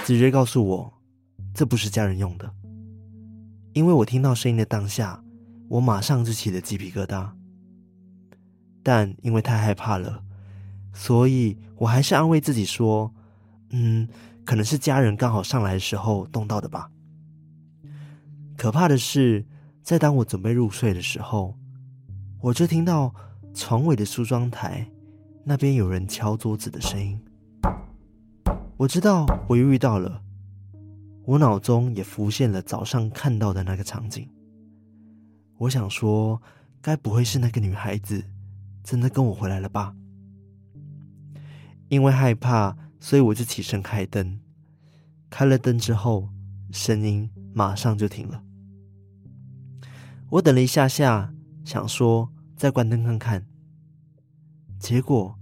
[0.04, 0.92] 直觉告诉我
[1.54, 2.52] 这不是家人用的。
[3.72, 5.22] 因为我听到声音的当下，
[5.68, 7.30] 我马上就起了鸡皮疙瘩。
[8.82, 10.22] 但因为太害怕了，
[10.92, 13.12] 所以我还是安慰自己说
[13.70, 14.08] ：“嗯。”
[14.46, 16.88] 可能是家人刚好上来的时候动到的吧。
[18.56, 19.44] 可怕的是，
[19.82, 21.56] 在当我准备入睡的时候，
[22.40, 23.14] 我就听到
[23.54, 24.90] 床尾的梳妆台
[25.44, 27.20] 那边有人敲桌子的声音。
[28.76, 30.22] 我知道我又遇到了，
[31.24, 34.28] 我脑中也浮现了早上看到的那个场景。
[35.58, 36.40] 我想说，
[36.80, 38.24] 该不会是那个女孩子
[38.82, 39.94] 真的跟我回来了吧？
[41.88, 42.76] 因为害怕。
[42.98, 44.40] 所以我就起身开灯，
[45.30, 46.28] 开了灯之后，
[46.72, 48.42] 声音马上就停了。
[50.28, 51.32] 我等了一下下，
[51.64, 53.46] 想说再关灯看看，
[54.76, 55.38] 结果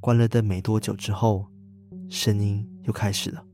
[0.00, 1.46] 关了灯没多久之后，
[2.10, 3.46] 声音又开始了。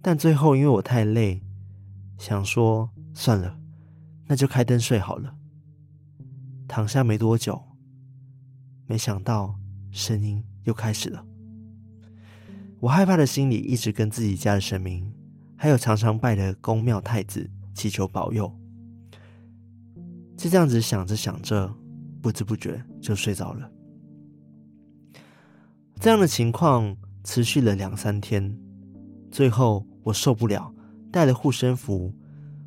[0.00, 1.42] 但最后因为我太累，
[2.16, 3.58] 想说算了，
[4.26, 5.34] 那就开灯睡好了。
[6.68, 7.60] 躺下没多久，
[8.86, 9.58] 没想到
[9.90, 11.26] 声音又开始了。
[12.78, 15.12] 我害怕的心里一直跟自己家的神明，
[15.56, 18.56] 还有常常拜的宫庙太子祈求保佑。
[20.38, 21.68] 就这样子想着想着，
[22.22, 23.68] 不知不觉就睡着了。
[25.98, 28.56] 这样的情况持续了两三天，
[29.32, 30.72] 最后我受不了，
[31.10, 32.14] 带了护身符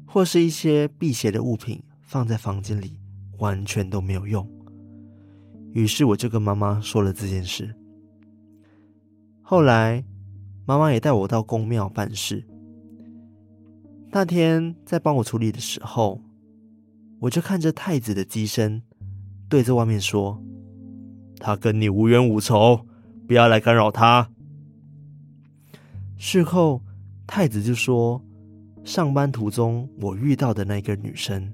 [0.05, 2.99] 或是一些辟邪的物品放在房间里，
[3.37, 4.45] 完全都没有用。
[5.71, 7.73] 于是我就跟妈妈说了这件事。
[9.41, 10.03] 后来，
[10.65, 12.45] 妈妈也带我到宫庙办事。
[14.11, 16.21] 那天在帮我处理的时候，
[17.21, 18.81] 我就看着太子的机身，
[19.47, 20.43] 对着外面说
[21.39, 22.87] ：“他跟你无冤无仇，
[23.27, 24.31] 不要来干扰他。”
[26.17, 26.81] 事后，
[27.27, 28.19] 太子就说
[28.83, 31.53] ：“上班途中我遇到的那个女生，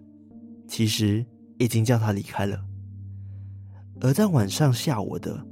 [0.70, 1.26] 其实
[1.58, 2.64] 已经叫他离开了，
[4.00, 5.46] 而在晚上吓我的。”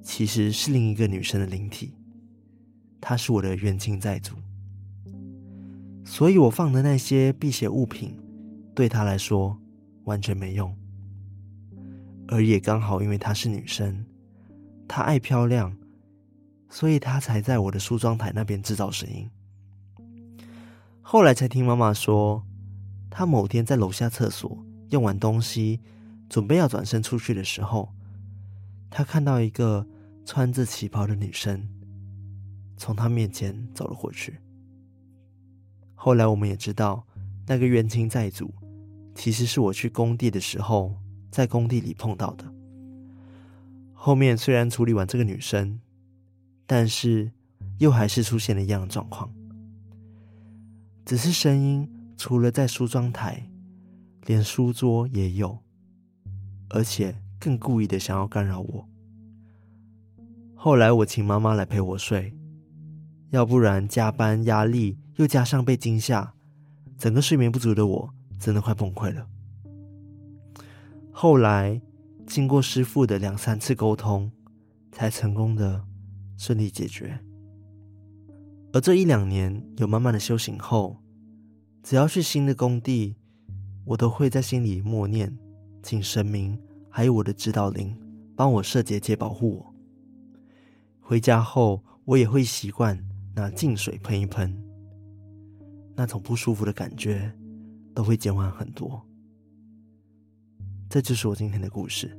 [0.00, 1.92] 其实是另一个女生的灵体，
[2.98, 4.34] 她是我的冤亲债主，
[6.02, 8.18] 所以我放的那些辟邪物品，
[8.78, 9.58] 对她来说
[10.04, 10.72] 完全没用。
[12.28, 14.06] 而也刚好因为她是女生，
[14.86, 15.76] 她爱漂亮，
[16.68, 19.28] 所以她才在我的梳妆台那边制造声音。
[21.02, 22.46] 后来才听妈妈说，
[23.10, 25.80] 她某天在楼下厕所用完东西，
[26.28, 27.92] 准备要转身出去的时候，
[28.88, 29.84] 她看到一个。
[30.30, 31.66] 穿着旗袍的女生
[32.76, 34.38] 从她面前走了过去。
[35.94, 37.06] 后来我们也知道，
[37.46, 38.52] 那个冤亲债主
[39.18, 40.94] 其实是我去工地的时候
[41.28, 42.44] 在工地里碰到的。
[43.92, 45.80] 后面虽然处理完这个女生，
[46.66, 47.32] 但是
[47.78, 49.28] 又还是出现了一样的状况。
[51.04, 53.50] 只是声音除了在梳妆台，
[54.24, 55.58] 连书桌也有，
[56.68, 58.88] 而且更故意的想要干扰我。
[60.54, 62.32] 后来我请妈妈来陪我睡，
[63.30, 66.34] 要不然加班压力又加上被惊吓，
[66.96, 69.26] 整个睡眠不足的我真的快崩溃了。
[71.10, 71.80] 后来
[72.26, 74.30] 经过师傅的两三次沟通，
[74.92, 75.84] 才成功的
[76.36, 77.18] 顺利解决。
[78.72, 80.98] 而这一两年有慢慢的修行后，
[81.82, 83.16] 只要去新的工地，
[83.84, 85.36] 我都会在心里默念，
[85.82, 87.98] 请神明还有我的指导灵
[88.36, 89.74] 帮我设结界保护我。
[91.00, 93.02] 回家后，我也会习惯
[93.34, 94.54] 拿净水喷一喷，
[95.96, 97.32] 那种不舒服的感觉
[97.98, 99.04] 都会减缓很多。
[100.88, 102.16] 这就是我今天的故事。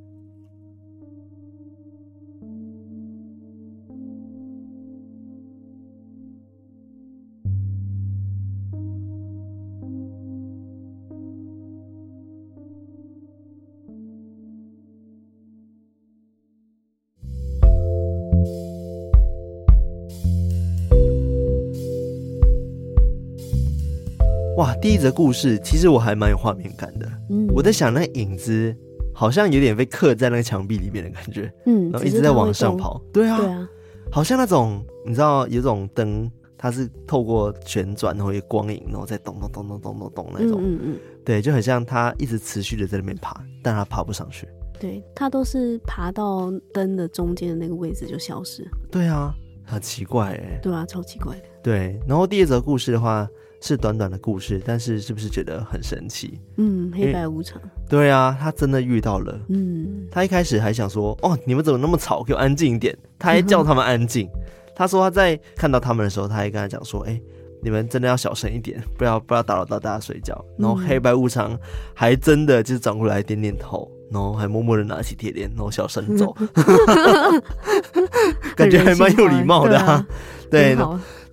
[24.82, 27.06] 第一则故事其实我还蛮有画面感的。
[27.30, 28.74] 嗯，我在想那个影子
[29.14, 31.52] 好像有点被刻在那个墙壁里面的感觉。
[31.66, 33.02] 嗯，然后一直在往上跑。
[33.12, 33.68] 对啊，对啊，
[34.10, 40.62] 好像那种你知道有种灯，它是透过旋转然后有光影，然后再咚咚咚咚咚咚咚那种。
[40.64, 44.48] 嗯嗯，对，就很像它一直持续的在那边爬，但它爬不上去。
[44.80, 48.66] 对，它都是爬到灯的中间的那个位置就消失。
[48.90, 50.58] 对啊，很奇怪哎。
[50.64, 51.44] 对啊，超奇怪的。
[51.64, 53.28] 对，然后第二则故事的话。
[53.62, 56.40] 是短短的故事，但是是不是觉得很神奇？
[56.56, 57.62] 嗯，黑白无常。
[57.90, 59.38] 对啊，他真的遇到了。
[59.50, 62.24] 嗯，他一开始还想说：“哦，你们怎么那么吵？
[62.24, 64.28] 给我安静一点。”他还叫他们安静。
[64.28, 64.40] 嗯、
[64.74, 67.22] 他说他在看到他们的时候，他还跟他讲说：“哎、欸，
[67.62, 71.60] 你们真的要小声一点，不要不要打扰到大家睡觉。”然后黑白无常
[71.94, 76.34] 还真的就是转过来点点头，然后还默默的拿起铁链，然后小声走
[78.56, 80.08] 感觉还蛮有礼貌的、啊。
[80.50, 80.78] 对，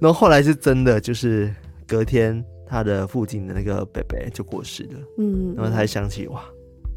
[0.00, 1.54] 然后后来是真的就是。
[1.88, 4.98] 隔天，他的附近的那个伯伯就过世了。
[5.18, 6.42] 嗯，然后他还想起哇，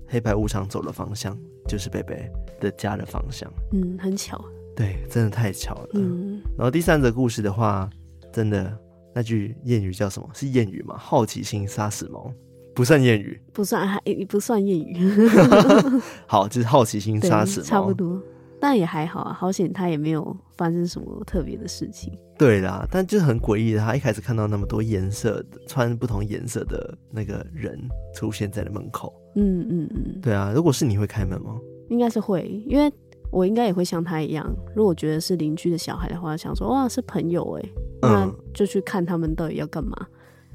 [0.08, 2.16] 黑白无常走的方向就是伯伯
[2.60, 3.48] 的家的方向。
[3.72, 4.44] 嗯，很巧。
[4.76, 5.90] 对，真的太巧了。
[5.94, 7.88] 嗯，然后第三则故事的话，
[8.34, 8.76] 真的
[9.14, 10.28] 那句谚语叫什么？
[10.34, 10.96] 是谚语吗？
[10.98, 12.34] 好奇心杀死猫，
[12.74, 15.30] 不算谚语，不算，还不算谚语。
[16.26, 18.20] 好，就是好奇心杀死猫，差不多。
[18.60, 22.12] 但也还好啊，好险他也没有发生什么特别的事情。
[22.38, 27.78] 对啦，但就是很诡异的，他一开始看到那么多颜色的、穿不同颜色的那个人
[28.14, 29.14] 出现在了门口。
[29.36, 31.58] 嗯嗯嗯，对啊，如果是你会开门吗？
[31.90, 32.92] 应该是会，因为
[33.32, 34.46] 我应该也会像他一样，
[34.76, 37.70] 如果觉得是邻居的小孩的话，想说哇是朋友哎，
[38.02, 39.96] 那就去看他们到底要干嘛，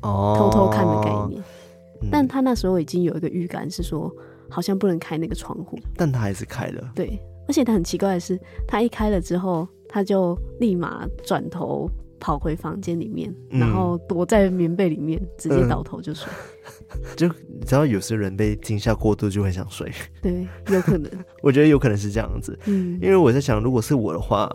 [0.03, 1.43] 哦，偷偷看的概念。
[2.03, 4.11] 嗯，但他那时候已经有一个预感，是说
[4.49, 6.93] 好像不能开那个窗户，但他还是开了。
[6.95, 7.19] 对。
[7.47, 16.33] 而且他很奇怪的是，他一开了之后，他就立马转头跑回房间里面，嗯、然后躲在棉被里面，直接倒头就睡。
[16.95, 19.93] 嗯、 就你知道，有时候人被惊吓过度就会想睡。
[20.23, 21.11] 对，有可能。
[21.43, 22.59] 我觉得有可能是这样子。
[22.65, 24.51] 嗯，因为我在想，如果是我的话，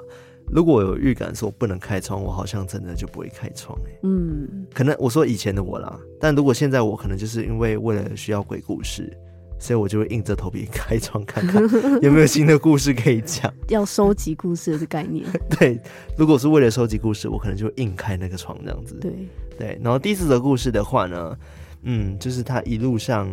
[0.52, 3.78] 如果我有预感说不能开窗，我好像真的就不会开窗。
[3.86, 9.16] 哎，嗯，可能我说以前的我啦，但如果现在我，可能就是因为为了需要鬼故事。
[9.60, 11.62] 所以我就会硬着头皮开窗看看
[12.02, 13.54] 有没有新的故事可以讲。
[13.68, 15.26] 要收集故事的概念。
[15.60, 15.80] 对，
[16.18, 18.96] 如果是为了收集故事，我可能就硬开那个窗这样子。
[19.02, 19.12] 对
[19.58, 19.80] 对。
[19.84, 21.38] 然后第四则故事的话呢，
[21.84, 23.30] 嗯，就是他一路上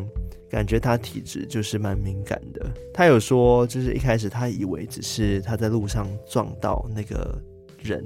[0.51, 2.67] 感觉他体质就是蛮敏感的。
[2.93, 7.41] 他有说，就是一开始他以为只是他在路上撞到那个
[7.81, 8.05] 人，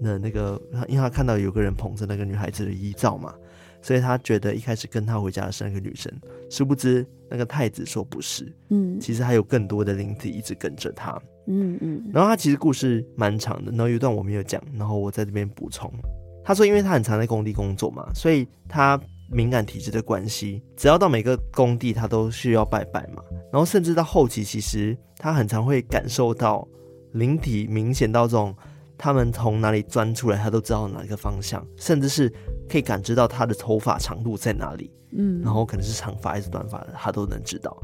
[0.00, 3.34] 那那个，因为他看到有个人捧着那个女孩子的遗照嘛。
[3.82, 6.12] 所以他觉得一开始跟他回家的是那个女生，
[6.50, 11.12] 殊不知那个太子说不是，嗯，其实还有更多的灵体一直跟着他，
[11.46, 12.10] 嗯嗯。
[12.12, 15.90] 然后他其实故事蛮长的，然后有一段我没有讲，然后我在这边补充。
[16.44, 26.66] 他说，因为他很常在工地工作嘛，所以他敏感体质的关系，只要到每个工地他都需要拜拜嘛，然后甚至到后期，其实他很常会感受到
[27.12, 28.54] 灵体明显到这种。
[29.02, 32.30] 他们从哪里钻出来，他都知道哪个方向，甚至是
[32.68, 34.92] 可以感知到他的头发长度在哪里。
[35.12, 37.74] 嗯，然后可能是长发还是短发的，他都能知道。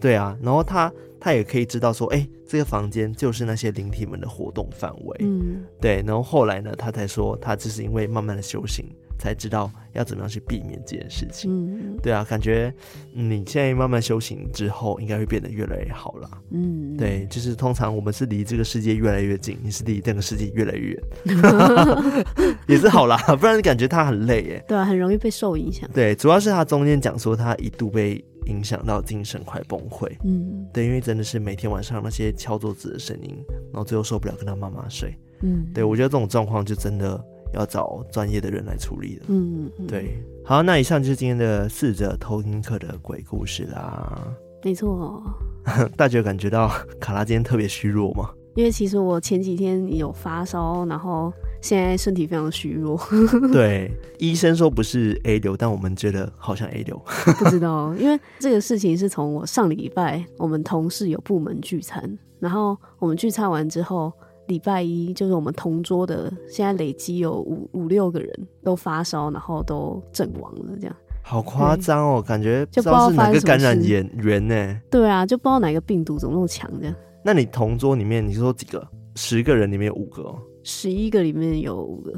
[0.00, 0.90] 对啊，然后他
[1.20, 5.16] 他也可以知道说，哎，这个房间就是那些灵体们的活动范围。
[5.20, 6.02] 嗯，对。
[6.06, 8.86] 然后后来呢，他才说，他只是因为慢慢的修行。
[9.18, 11.50] 才知道要怎么样去避免这件事情。
[11.50, 12.72] 嗯，对啊，感觉
[13.12, 16.30] 你现在慢慢修行之后，应该会变得越来越好了。
[16.50, 21.02] 嗯，对，就是通常我们是离这个世界越来越近，你是离这个世界越来越远，
[22.68, 24.64] 也是好啦，不然感觉他很累耶。
[24.68, 25.88] 对啊，很容易被受影响。
[25.92, 30.10] 对，主要是他中间讲说他一度被影响到精神快崩溃。
[30.24, 33.36] 嗯，对，因为真的是每天晚上那些敲桌子的声音，
[33.72, 35.16] 然后最后受不了跟他妈妈睡。
[35.42, 37.22] 嗯，对，我觉得这种状况就真的
[37.54, 39.24] 要找专业的人来处理了。
[39.28, 40.22] 嗯，嗯对。
[40.44, 44.22] 好，那以上就是今天的四者偷听课的鬼故事啦。
[44.62, 45.22] 没错。
[45.96, 46.70] 大家有感觉到
[47.00, 48.30] 卡拉今天特别虚弱吗？
[48.54, 51.30] 因为其实我前几天有发烧，然后
[51.60, 52.98] 现在身体非常虚弱。
[53.52, 56.98] 对，医生说不是 A 流，但我们觉得好像 A 流。
[57.38, 64.10] 不知道，因为这个事情是从我上礼拜我们同事有部门聚餐，然后我们聚餐完之后，
[64.46, 68.30] 礼拜一就是我们同桌的，现在累积有五五六个人
[68.62, 70.96] 都发烧，然后都阵亡了，这样。
[71.22, 74.80] 好夸张哦，感觉不知道是哪个感染源源呢？
[74.90, 76.94] 对啊，就不知道哪个病毒怎么那么强这样。
[77.24, 78.86] 那你同桌里面，你说几个？
[79.16, 82.12] 十个人里面有五个哦，十一个里面有五个，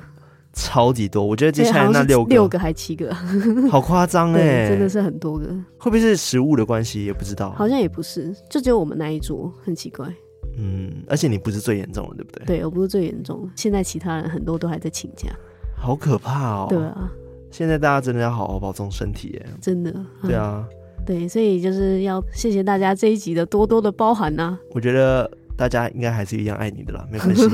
[0.52, 1.24] 超级多。
[1.24, 3.14] 我觉得接下来那六个，六个还七个，
[3.70, 5.46] 好夸张哎，真的是很多个。
[5.78, 7.04] 会不会是食物的关系？
[7.06, 10.06] 也不知道，好像也不是，就只有我们那一桌，很奇怪。
[10.58, 12.44] 嗯，而且你不是最严重的，对不对？
[12.46, 15.28] 对，我不是最严重的，现在其他人很多都还在请假，
[15.76, 16.66] 好可怕哦。
[16.68, 17.10] 对啊，
[17.50, 19.94] 现在大家真的要好好保重身体耶，真的。
[20.22, 20.66] 对啊。
[21.06, 24.60] 对，所以就是要谢谢大家这一集的多多的包涵呐、啊。
[24.72, 27.48] 我觉得大家应该还是一样爱你的啦，没关系，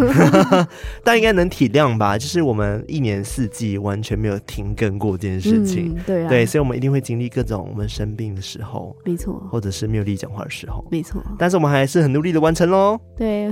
[1.02, 2.18] 大家应该能体谅吧？
[2.18, 11.24] 就是我们一年四季完全没有停更过这件事情，嗯、对啊，对，所以我们一定会经历各种我们生病的时候，没错，或者是没有力讲话的时候，没错。
[11.38, 13.50] 但是我们还是很努力的完成喽，对，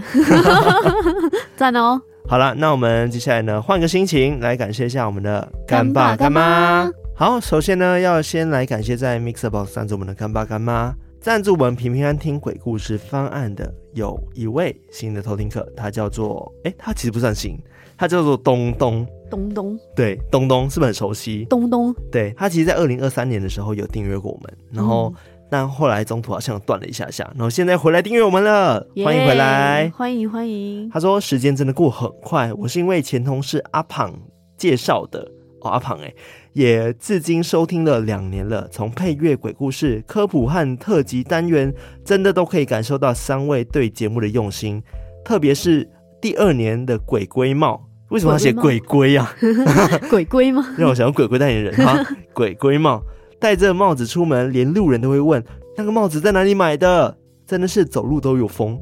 [1.56, 1.98] 赞哦。
[2.28, 6.88] 好了，那我们接下来呢，换个心情来感谢一下我们的干爸干妈。
[7.16, 10.94] 好，首先呢，要先来感谢在 MixerBox 赞助我们的干爸干妈。
[11.22, 17.56] 赞助我们平平安听鬼故事方案的有一位新的偷听客，他叫做哎、欸，他其实不算新，
[17.96, 19.06] 他叫做东东。
[19.30, 21.44] 东东，对，东东是不是很熟悉？
[21.44, 30.90] 东东，对，他其实，在二零二三年的时候有订阅过我们，然后、嗯、但后来中途好像断了一下下，然后现在回来订阅我们了，yeah, 欢迎回来，欢迎欢迎。
[30.90, 34.12] 他说时间真的过很快，我是因为前同事阿胖
[34.56, 35.20] 介绍的。
[35.60, 36.12] 哦，阿庞哎，
[36.52, 38.68] 也至今收听了两年了。
[38.70, 41.72] 从配乐、鬼故事、科普和特辑单元，
[42.04, 44.82] 真的都可以感受到三位对节目的用心。
[45.24, 45.88] 特别是
[46.20, 47.80] 第二年的鬼龟帽，
[48.10, 49.34] 为什么要写鬼龟啊？
[50.10, 50.66] 鬼龟吗？
[50.76, 51.98] 让我想到鬼龟代言人哈。
[52.34, 53.02] 鬼龟帽，
[53.38, 55.42] 戴着帽子出门，连路人都会问
[55.76, 58.78] 那个帽子在哪里买的，真的是走路都有风。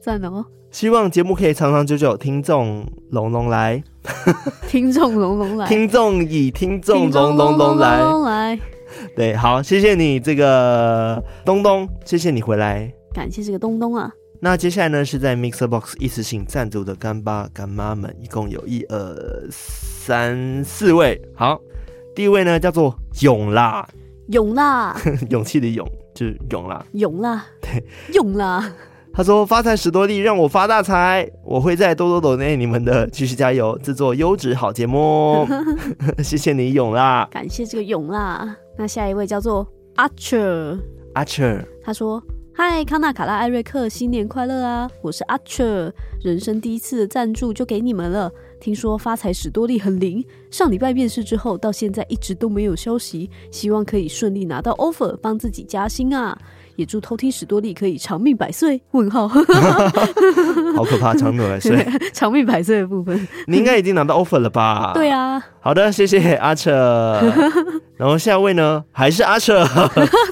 [0.00, 0.44] 赞哦！
[0.70, 3.82] 希望节目可以长长久久，听众龙龙来，
[4.68, 8.58] 听众龙龙来，听众以听众龙龙龙来，
[9.14, 14.10] 对，好，谢谢你这个东东，谢谢你回来，感谢这个东东啊。
[14.40, 21.20] 那接下来呢，是在 Mixer Box 一次性赞助的干爸干妈们，一共有一二三四位。
[21.34, 21.60] 好，
[22.14, 23.88] 第一位呢叫做勇啦，
[24.28, 24.96] 勇啦，
[25.30, 25.84] 勇气的勇
[26.14, 27.82] 就是勇啦，勇啦，对，
[28.14, 28.72] 勇啦。
[29.18, 31.28] 他说：“发财史多利，让我发大财！
[31.42, 35.44] 我会再多多抖内你们的，继续加油，制作优质好节目。
[36.22, 37.26] 谢谢你，勇啦！
[37.28, 38.56] 感谢这个勇啦。
[38.76, 39.66] 那下一位叫做
[39.96, 40.78] 阿彻，
[41.14, 42.22] 阿彻，他说：
[42.54, 44.88] 嗨，康纳、卡拉、艾瑞克，新年快乐啊！
[45.02, 45.92] 我是阿彻，
[46.22, 48.30] 人生第一次的赞助就给你们了。
[48.60, 56.38] 听说发财史多利很灵，上礼拜面试之后，到现在一直都没有消息，希望可以顺利拿到 offer，帮自己加薪啊！”
[56.78, 58.80] 也祝偷听史多利可以长命百岁。
[58.92, 59.26] 问号，
[60.76, 64.92] 好可怕，长命百岁， 长命百岁的部分，你应该已经拿到 offer 了吧？
[64.94, 65.42] 对啊。
[65.60, 67.20] 好的，谢谢阿彻。
[67.98, 69.66] 然后下一位呢，还是阿彻。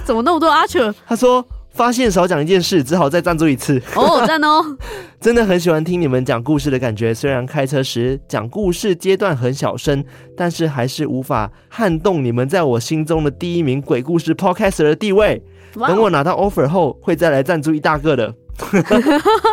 [0.04, 0.94] 怎么那么多阿彻？
[1.04, 1.44] 他说
[1.76, 3.80] 发现少讲一件事，只好再赞助一次。
[3.94, 4.64] 哦，赞哦！
[5.20, 10.02] 真的很喜欢听你们讲故事的感觉，虽然开车时讲故事阶段很小声，
[10.34, 15.42] 但是还是无法撼动你们在我心中的第一名鬼故事 podcaster 的地位。
[15.74, 18.34] 等我拿到 offer 后，会再来赞助一大个的。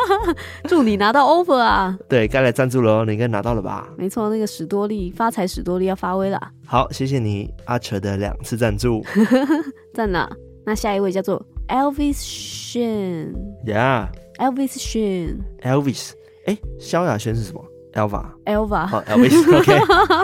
[0.70, 1.98] 祝你拿到 offer 啊！
[2.08, 3.90] 对，该来赞助了哦，你应该拿到了吧？
[3.98, 6.40] 没错，那个史多利发财，史多利要发威了。
[6.66, 9.04] 好，谢谢你阿扯的两次赞助，
[9.94, 10.30] 赞了。
[10.66, 12.22] 那下一位叫做 Elvis
[13.66, 16.12] Shen，Yeah，Elvis Shen，Elvis，
[16.46, 19.80] 哎，萧亚轩是什么？Elva，Elva，好，Elvis，OK。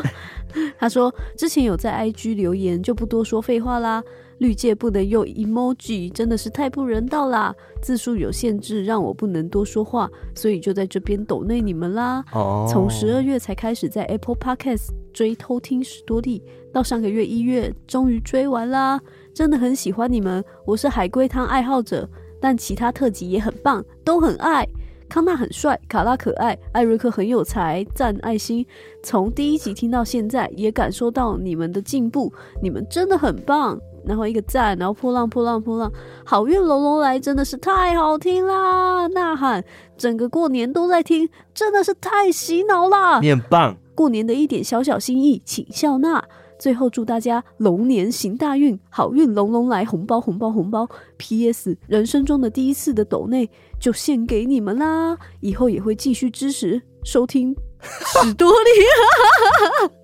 [0.80, 4.04] 他说之前有在 IG 留言，就不多说废话啦。
[4.40, 7.54] 绿界不能用 emoji，真的是太不人道啦！
[7.82, 12.24] 字数有限制，让我不能多说话，所以就在这边抖内你们啦。
[12.32, 18.98] 哦从十二月才开始在 Apple Podcast 追偷听史多利，到上个月一月终于追完啦，
[19.40, 20.44] 真的很喜欢你们。
[20.66, 22.06] 我是海龟汤爱好者，
[22.42, 24.68] 但其他特辑也很棒，都很爱。
[25.08, 28.66] 康纳很帅，卡拉可爱，艾瑞克很有才，赞爱心。
[29.02, 33.80] 从第一集听到现在，也感受到你们的进步，你们真的很棒。
[34.06, 35.90] 然后一个赞，然后噗浪噗浪噗浪，
[36.26, 39.08] 好运龙龙来真的是太好听啦！
[39.08, 39.64] 呐喊，
[39.98, 43.22] 整个过年都在听，真的是太洗脑啦！
[43.22, 46.22] 你很棒，过年的一点小小心意，请笑纳。
[46.60, 50.88] 最后祝大家龙年行大运，好运龙龙来，红包红包红包。
[51.18, 51.76] P.S.
[51.88, 53.49] 人生中的第一次的抖内
[53.80, 59.89] 就献给你们啦，以后也会继续支持收听史多利。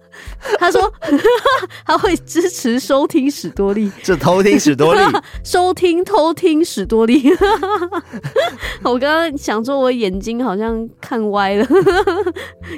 [0.59, 0.91] 他说
[1.85, 5.01] 他会支持收听史多利，是偷听史多利，
[5.43, 7.23] 收听偷听史多利。
[8.83, 11.67] 我刚刚想说，我眼睛好像看歪了，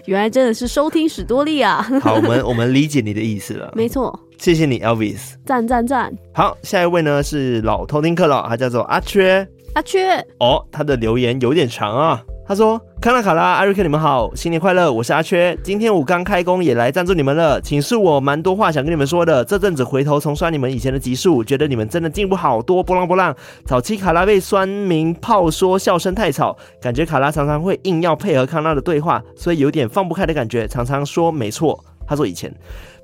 [0.05, 1.85] 原来真的是收听史多利啊！
[2.01, 6.13] 好，我们我们理解你的意思了，没错，谢谢你，Elvis，赞赞赞。
[6.33, 12.21] 好，下一位呢是老偷听客了，他叫做阿缺，阿缺哦，他的留言有点长啊。
[12.47, 14.89] 他说：“康纳、卡拉、艾瑞克，你们好，新年快乐！
[14.89, 17.59] 我是阿缺，今天我刚开工，也来赞助你们了。
[17.59, 19.43] 请恕我蛮多话想跟你们说的。
[19.43, 22.81] 这阵子回头重刷你们以前的集数，觉得你们真的进步好多。
[22.81, 23.35] 波浪波浪，
[23.65, 31.77] 早期卡拉被酸民炮说笑声太吵，感觉卡拉常常会硬要配合康纳的对话，所以有点放不开的感觉，常常说没错。
[32.07, 32.49] 他说以前，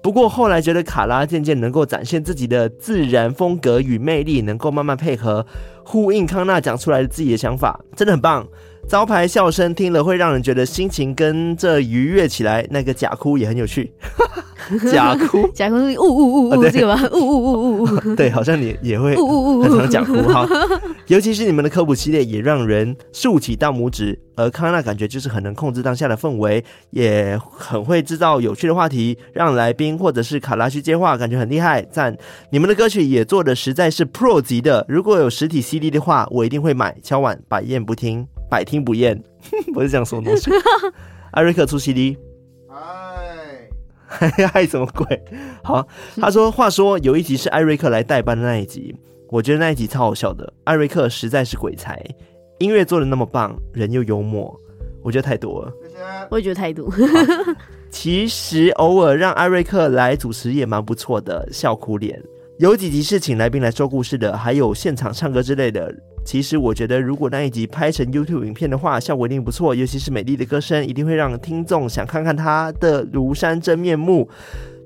[0.01, 5.45] 不过后来觉得卡拉渐渐能够展现自己的自然风格与魅力，能够慢慢配合
[5.83, 8.47] 呼应康纳讲出来的自己的想法，真的很棒。”
[8.87, 13.91] 招牌笑声听了会让人觉得心情跟着愉悦起来，那个假哭也很有趣。
[14.89, 20.47] 假哭，假哭，呜呜呜呜，这个吧，呜呜呜呜呜，对，好像你也会，呜呜呜，很常假哭哈。
[21.07, 24.17] 尤其是你们的科普系列，也让人竖起大拇指。
[24.35, 32.15] 而康纳感觉就是很能控制当下的氛围，也很会制造有趣的话题，让来宾或者是卡拉去接话，感觉很厉害，赞！
[32.49, 36.95] 你们的歌曲也做的实在是 Pro 级的，如果有实体 CD 的话，我一定会买。
[37.03, 38.25] 敲碗，百厌不听。
[38.53, 39.19] 百听不厌，
[39.73, 40.51] 我是这样说的东西。
[41.33, 42.15] 艾瑞克出 CD，
[44.07, 45.23] 嗨， 嗨什么鬼？
[45.63, 45.87] 好，
[46.17, 48.95] 他说，话说有一集是艾瑞克来代班的那一集，
[49.31, 50.53] 我觉得那一集超好笑的。
[50.65, 51.99] 艾瑞克实在是鬼才，
[52.59, 54.55] 音乐做的那么棒，人又幽默，
[55.01, 55.73] 我觉得太多了。
[56.29, 56.93] 我也觉得太多。
[57.89, 62.21] 其实偶尔让艾瑞克来主持也蛮不错的，笑哭脸。
[62.59, 65.91] 有几集是请来宾来说故事的，还有现场唱歌之类的。
[66.23, 69.75] 其实我觉得，如果那一集拍成 YouTube 影片的话，效果一定不错。
[69.75, 74.29] 尤其是美丽的歌声，一定会让听众想看看她的庐山真面目。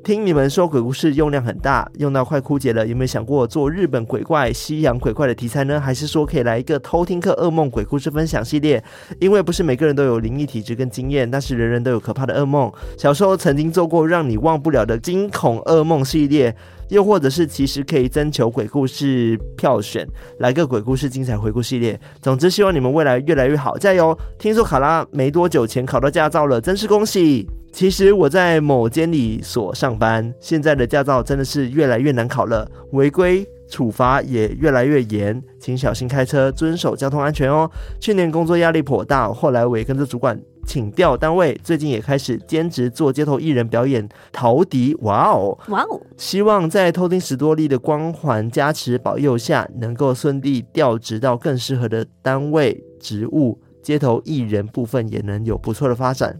[0.03, 2.87] 听你们说鬼故事用量很大，用到快枯竭了。
[2.87, 5.81] 有没有想过做日本鬼怪、西洋鬼怪的题材呢？
[5.81, 8.81] 还是说可以来一个偷听客噩梦鬼故事分享系列？
[9.19, 12.71] 因为不是每个人都有灵异体质跟经验，但是人人都有可怕的噩梦。
[12.97, 16.55] 小时候曾经做过让你忘不了的惊恐噩梦系列。
[16.89, 20.07] 又或者是其实可以征求鬼故事票选，
[20.39, 21.99] 来个鬼故事精彩回顾系列。
[22.21, 24.17] 总之，希望你们未来越来越好，加油！
[24.37, 27.47] 听说卡拉没多久前考到驾照了，真是恭喜！
[27.73, 37.69] 其实我在某监理所上班，现在的驾照真的是越来越难考了，违规处罚也越来越严，请小心开车，遵守交通安全哦。
[37.99, 40.39] 去年工作压力颇大，后来我也跟着主管。
[40.65, 44.93] 请调单位，最近也开始兼职做街头艺人表演陶笛。
[44.99, 46.01] 哇哦，哇哦！
[46.17, 56.37] 希望在偷听史多利的光环加持保佑下，能够顺利调职到更适合的单位职务，街头艺人部分也能有不错的发展。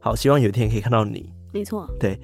[0.00, 1.28] 好，希望有一天可以看到你。
[1.52, 2.18] 没错，对。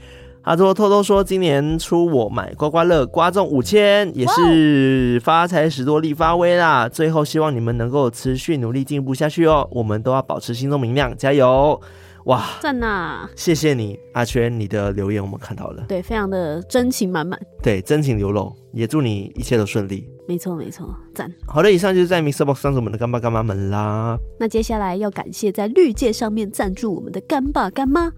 [0.45, 6.89] 他说：“偷偷说，今年初我买刮刮乐，刮中五千，也是发财十多利发威啦。
[6.89, 11.81] 最后希望你们能够持续努力进步下去哦，我们都要保持心中明亮，加油！
[12.25, 13.29] 哇，赞呐！
[13.37, 20.09] 谢谢你，阿圈，你的留言我们看到了，对，非常的真情满满，对，真情流露，也祝你一切都顺利。
[20.29, 21.29] 没错，没错，赞。
[21.47, 24.17] 好的，以上就是在 MixerBox 赞助我们的干爸干妈们啦。
[24.39, 28.13] 那接下来要感谢在绿界上面赞助我们的干爸干妈。”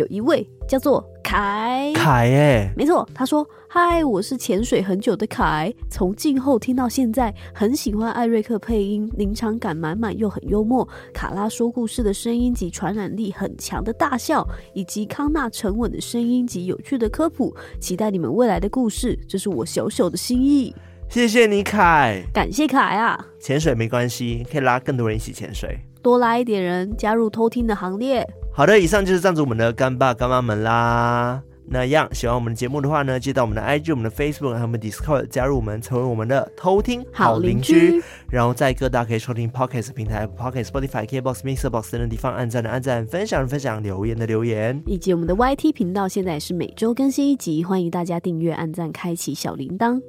[0.00, 20.74] 有一位叫做凯凯哎，没错，他说：“嗨，我是潜水很久的凯，从静候听到现在，很喜欢艾瑞克配音，临场感满满又很幽默，卡拉说故事的声音及传染力很强的大笑，以及康纳沉稳的声音及有趣的科普，期待你们未来的故事，这是我小小的心意。
[21.10, 23.22] 谢谢你，凯，感谢凯啊！
[23.38, 31.42] 潜水没关系，可以拉更多人一起潜水，多拉一点人加入偷听的行列。”好的，以上就是赞助我们的干爸干妈们啦。
[31.72, 38.02] 那样喜欢我们的节目的话呢，记得到我们的 IG、我们的 Facebook 和我们 Discord 加入我们，成为我们的偷听好邻居。
[38.28, 50.00] 然后在各大可以收听 Podcast 平台，Podcast、Spotify、KBox、MixerBox 等等地方按赞的按赞，分享的分享，留言的留言，以及我们的 YT 频道，现在也是每周更新一集，欢迎大家订阅、按赞、开启小铃铛。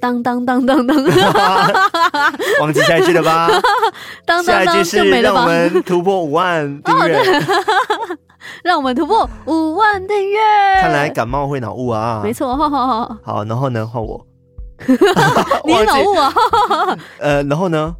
[0.00, 0.96] 当当当当当，
[2.60, 3.48] 忘记下一句了吧？
[4.24, 7.22] 当当当下一句是让我们突破五万订阅，
[8.64, 10.38] 让我们突破五万订阅。
[10.80, 12.20] 看来感冒会脑雾啊！
[12.24, 13.16] 没错，好好好。
[13.22, 13.86] 好，然后呢？
[13.86, 14.24] 换我。
[15.66, 16.32] 你脑雾啊？
[17.20, 17.94] 呃，然后呢？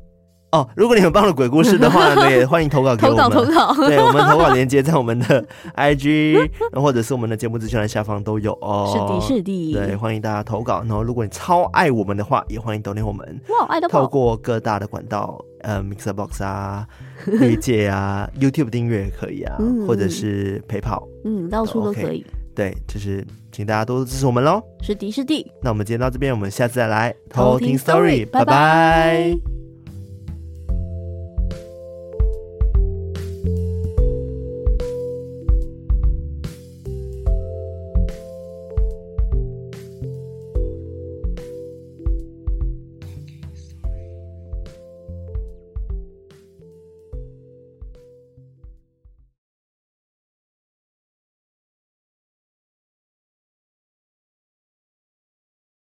[0.52, 3.22] 哦，如果你有棒的鬼故事的话呢， 也欢迎投稿给我们。
[3.22, 5.46] 投稿投稿，对，我们投稿链接在我们的
[5.76, 8.90] IG， 或者是我们的节目资讯栏下方都有哦。
[8.92, 9.72] 是的，是的。
[9.74, 10.80] 对，欢迎大家投稿。
[10.80, 13.40] 然后，如果你超爱我们的话，也欢迎 donate 我们。
[13.48, 16.84] 哇，爱的透过各大的管道，呃，Mixer Box 啊，
[17.38, 22.26] 媒介啊，YouTube 订阅也可以啊，嗯、或者是 PayPal，嗯，到处都可以。
[22.56, 24.60] 对，就是请大家多多支持我们喽。
[24.82, 25.48] 是的，是的。
[25.62, 29.69] 那我们今天到这边，我们下次再来偷听 Story，拜拜。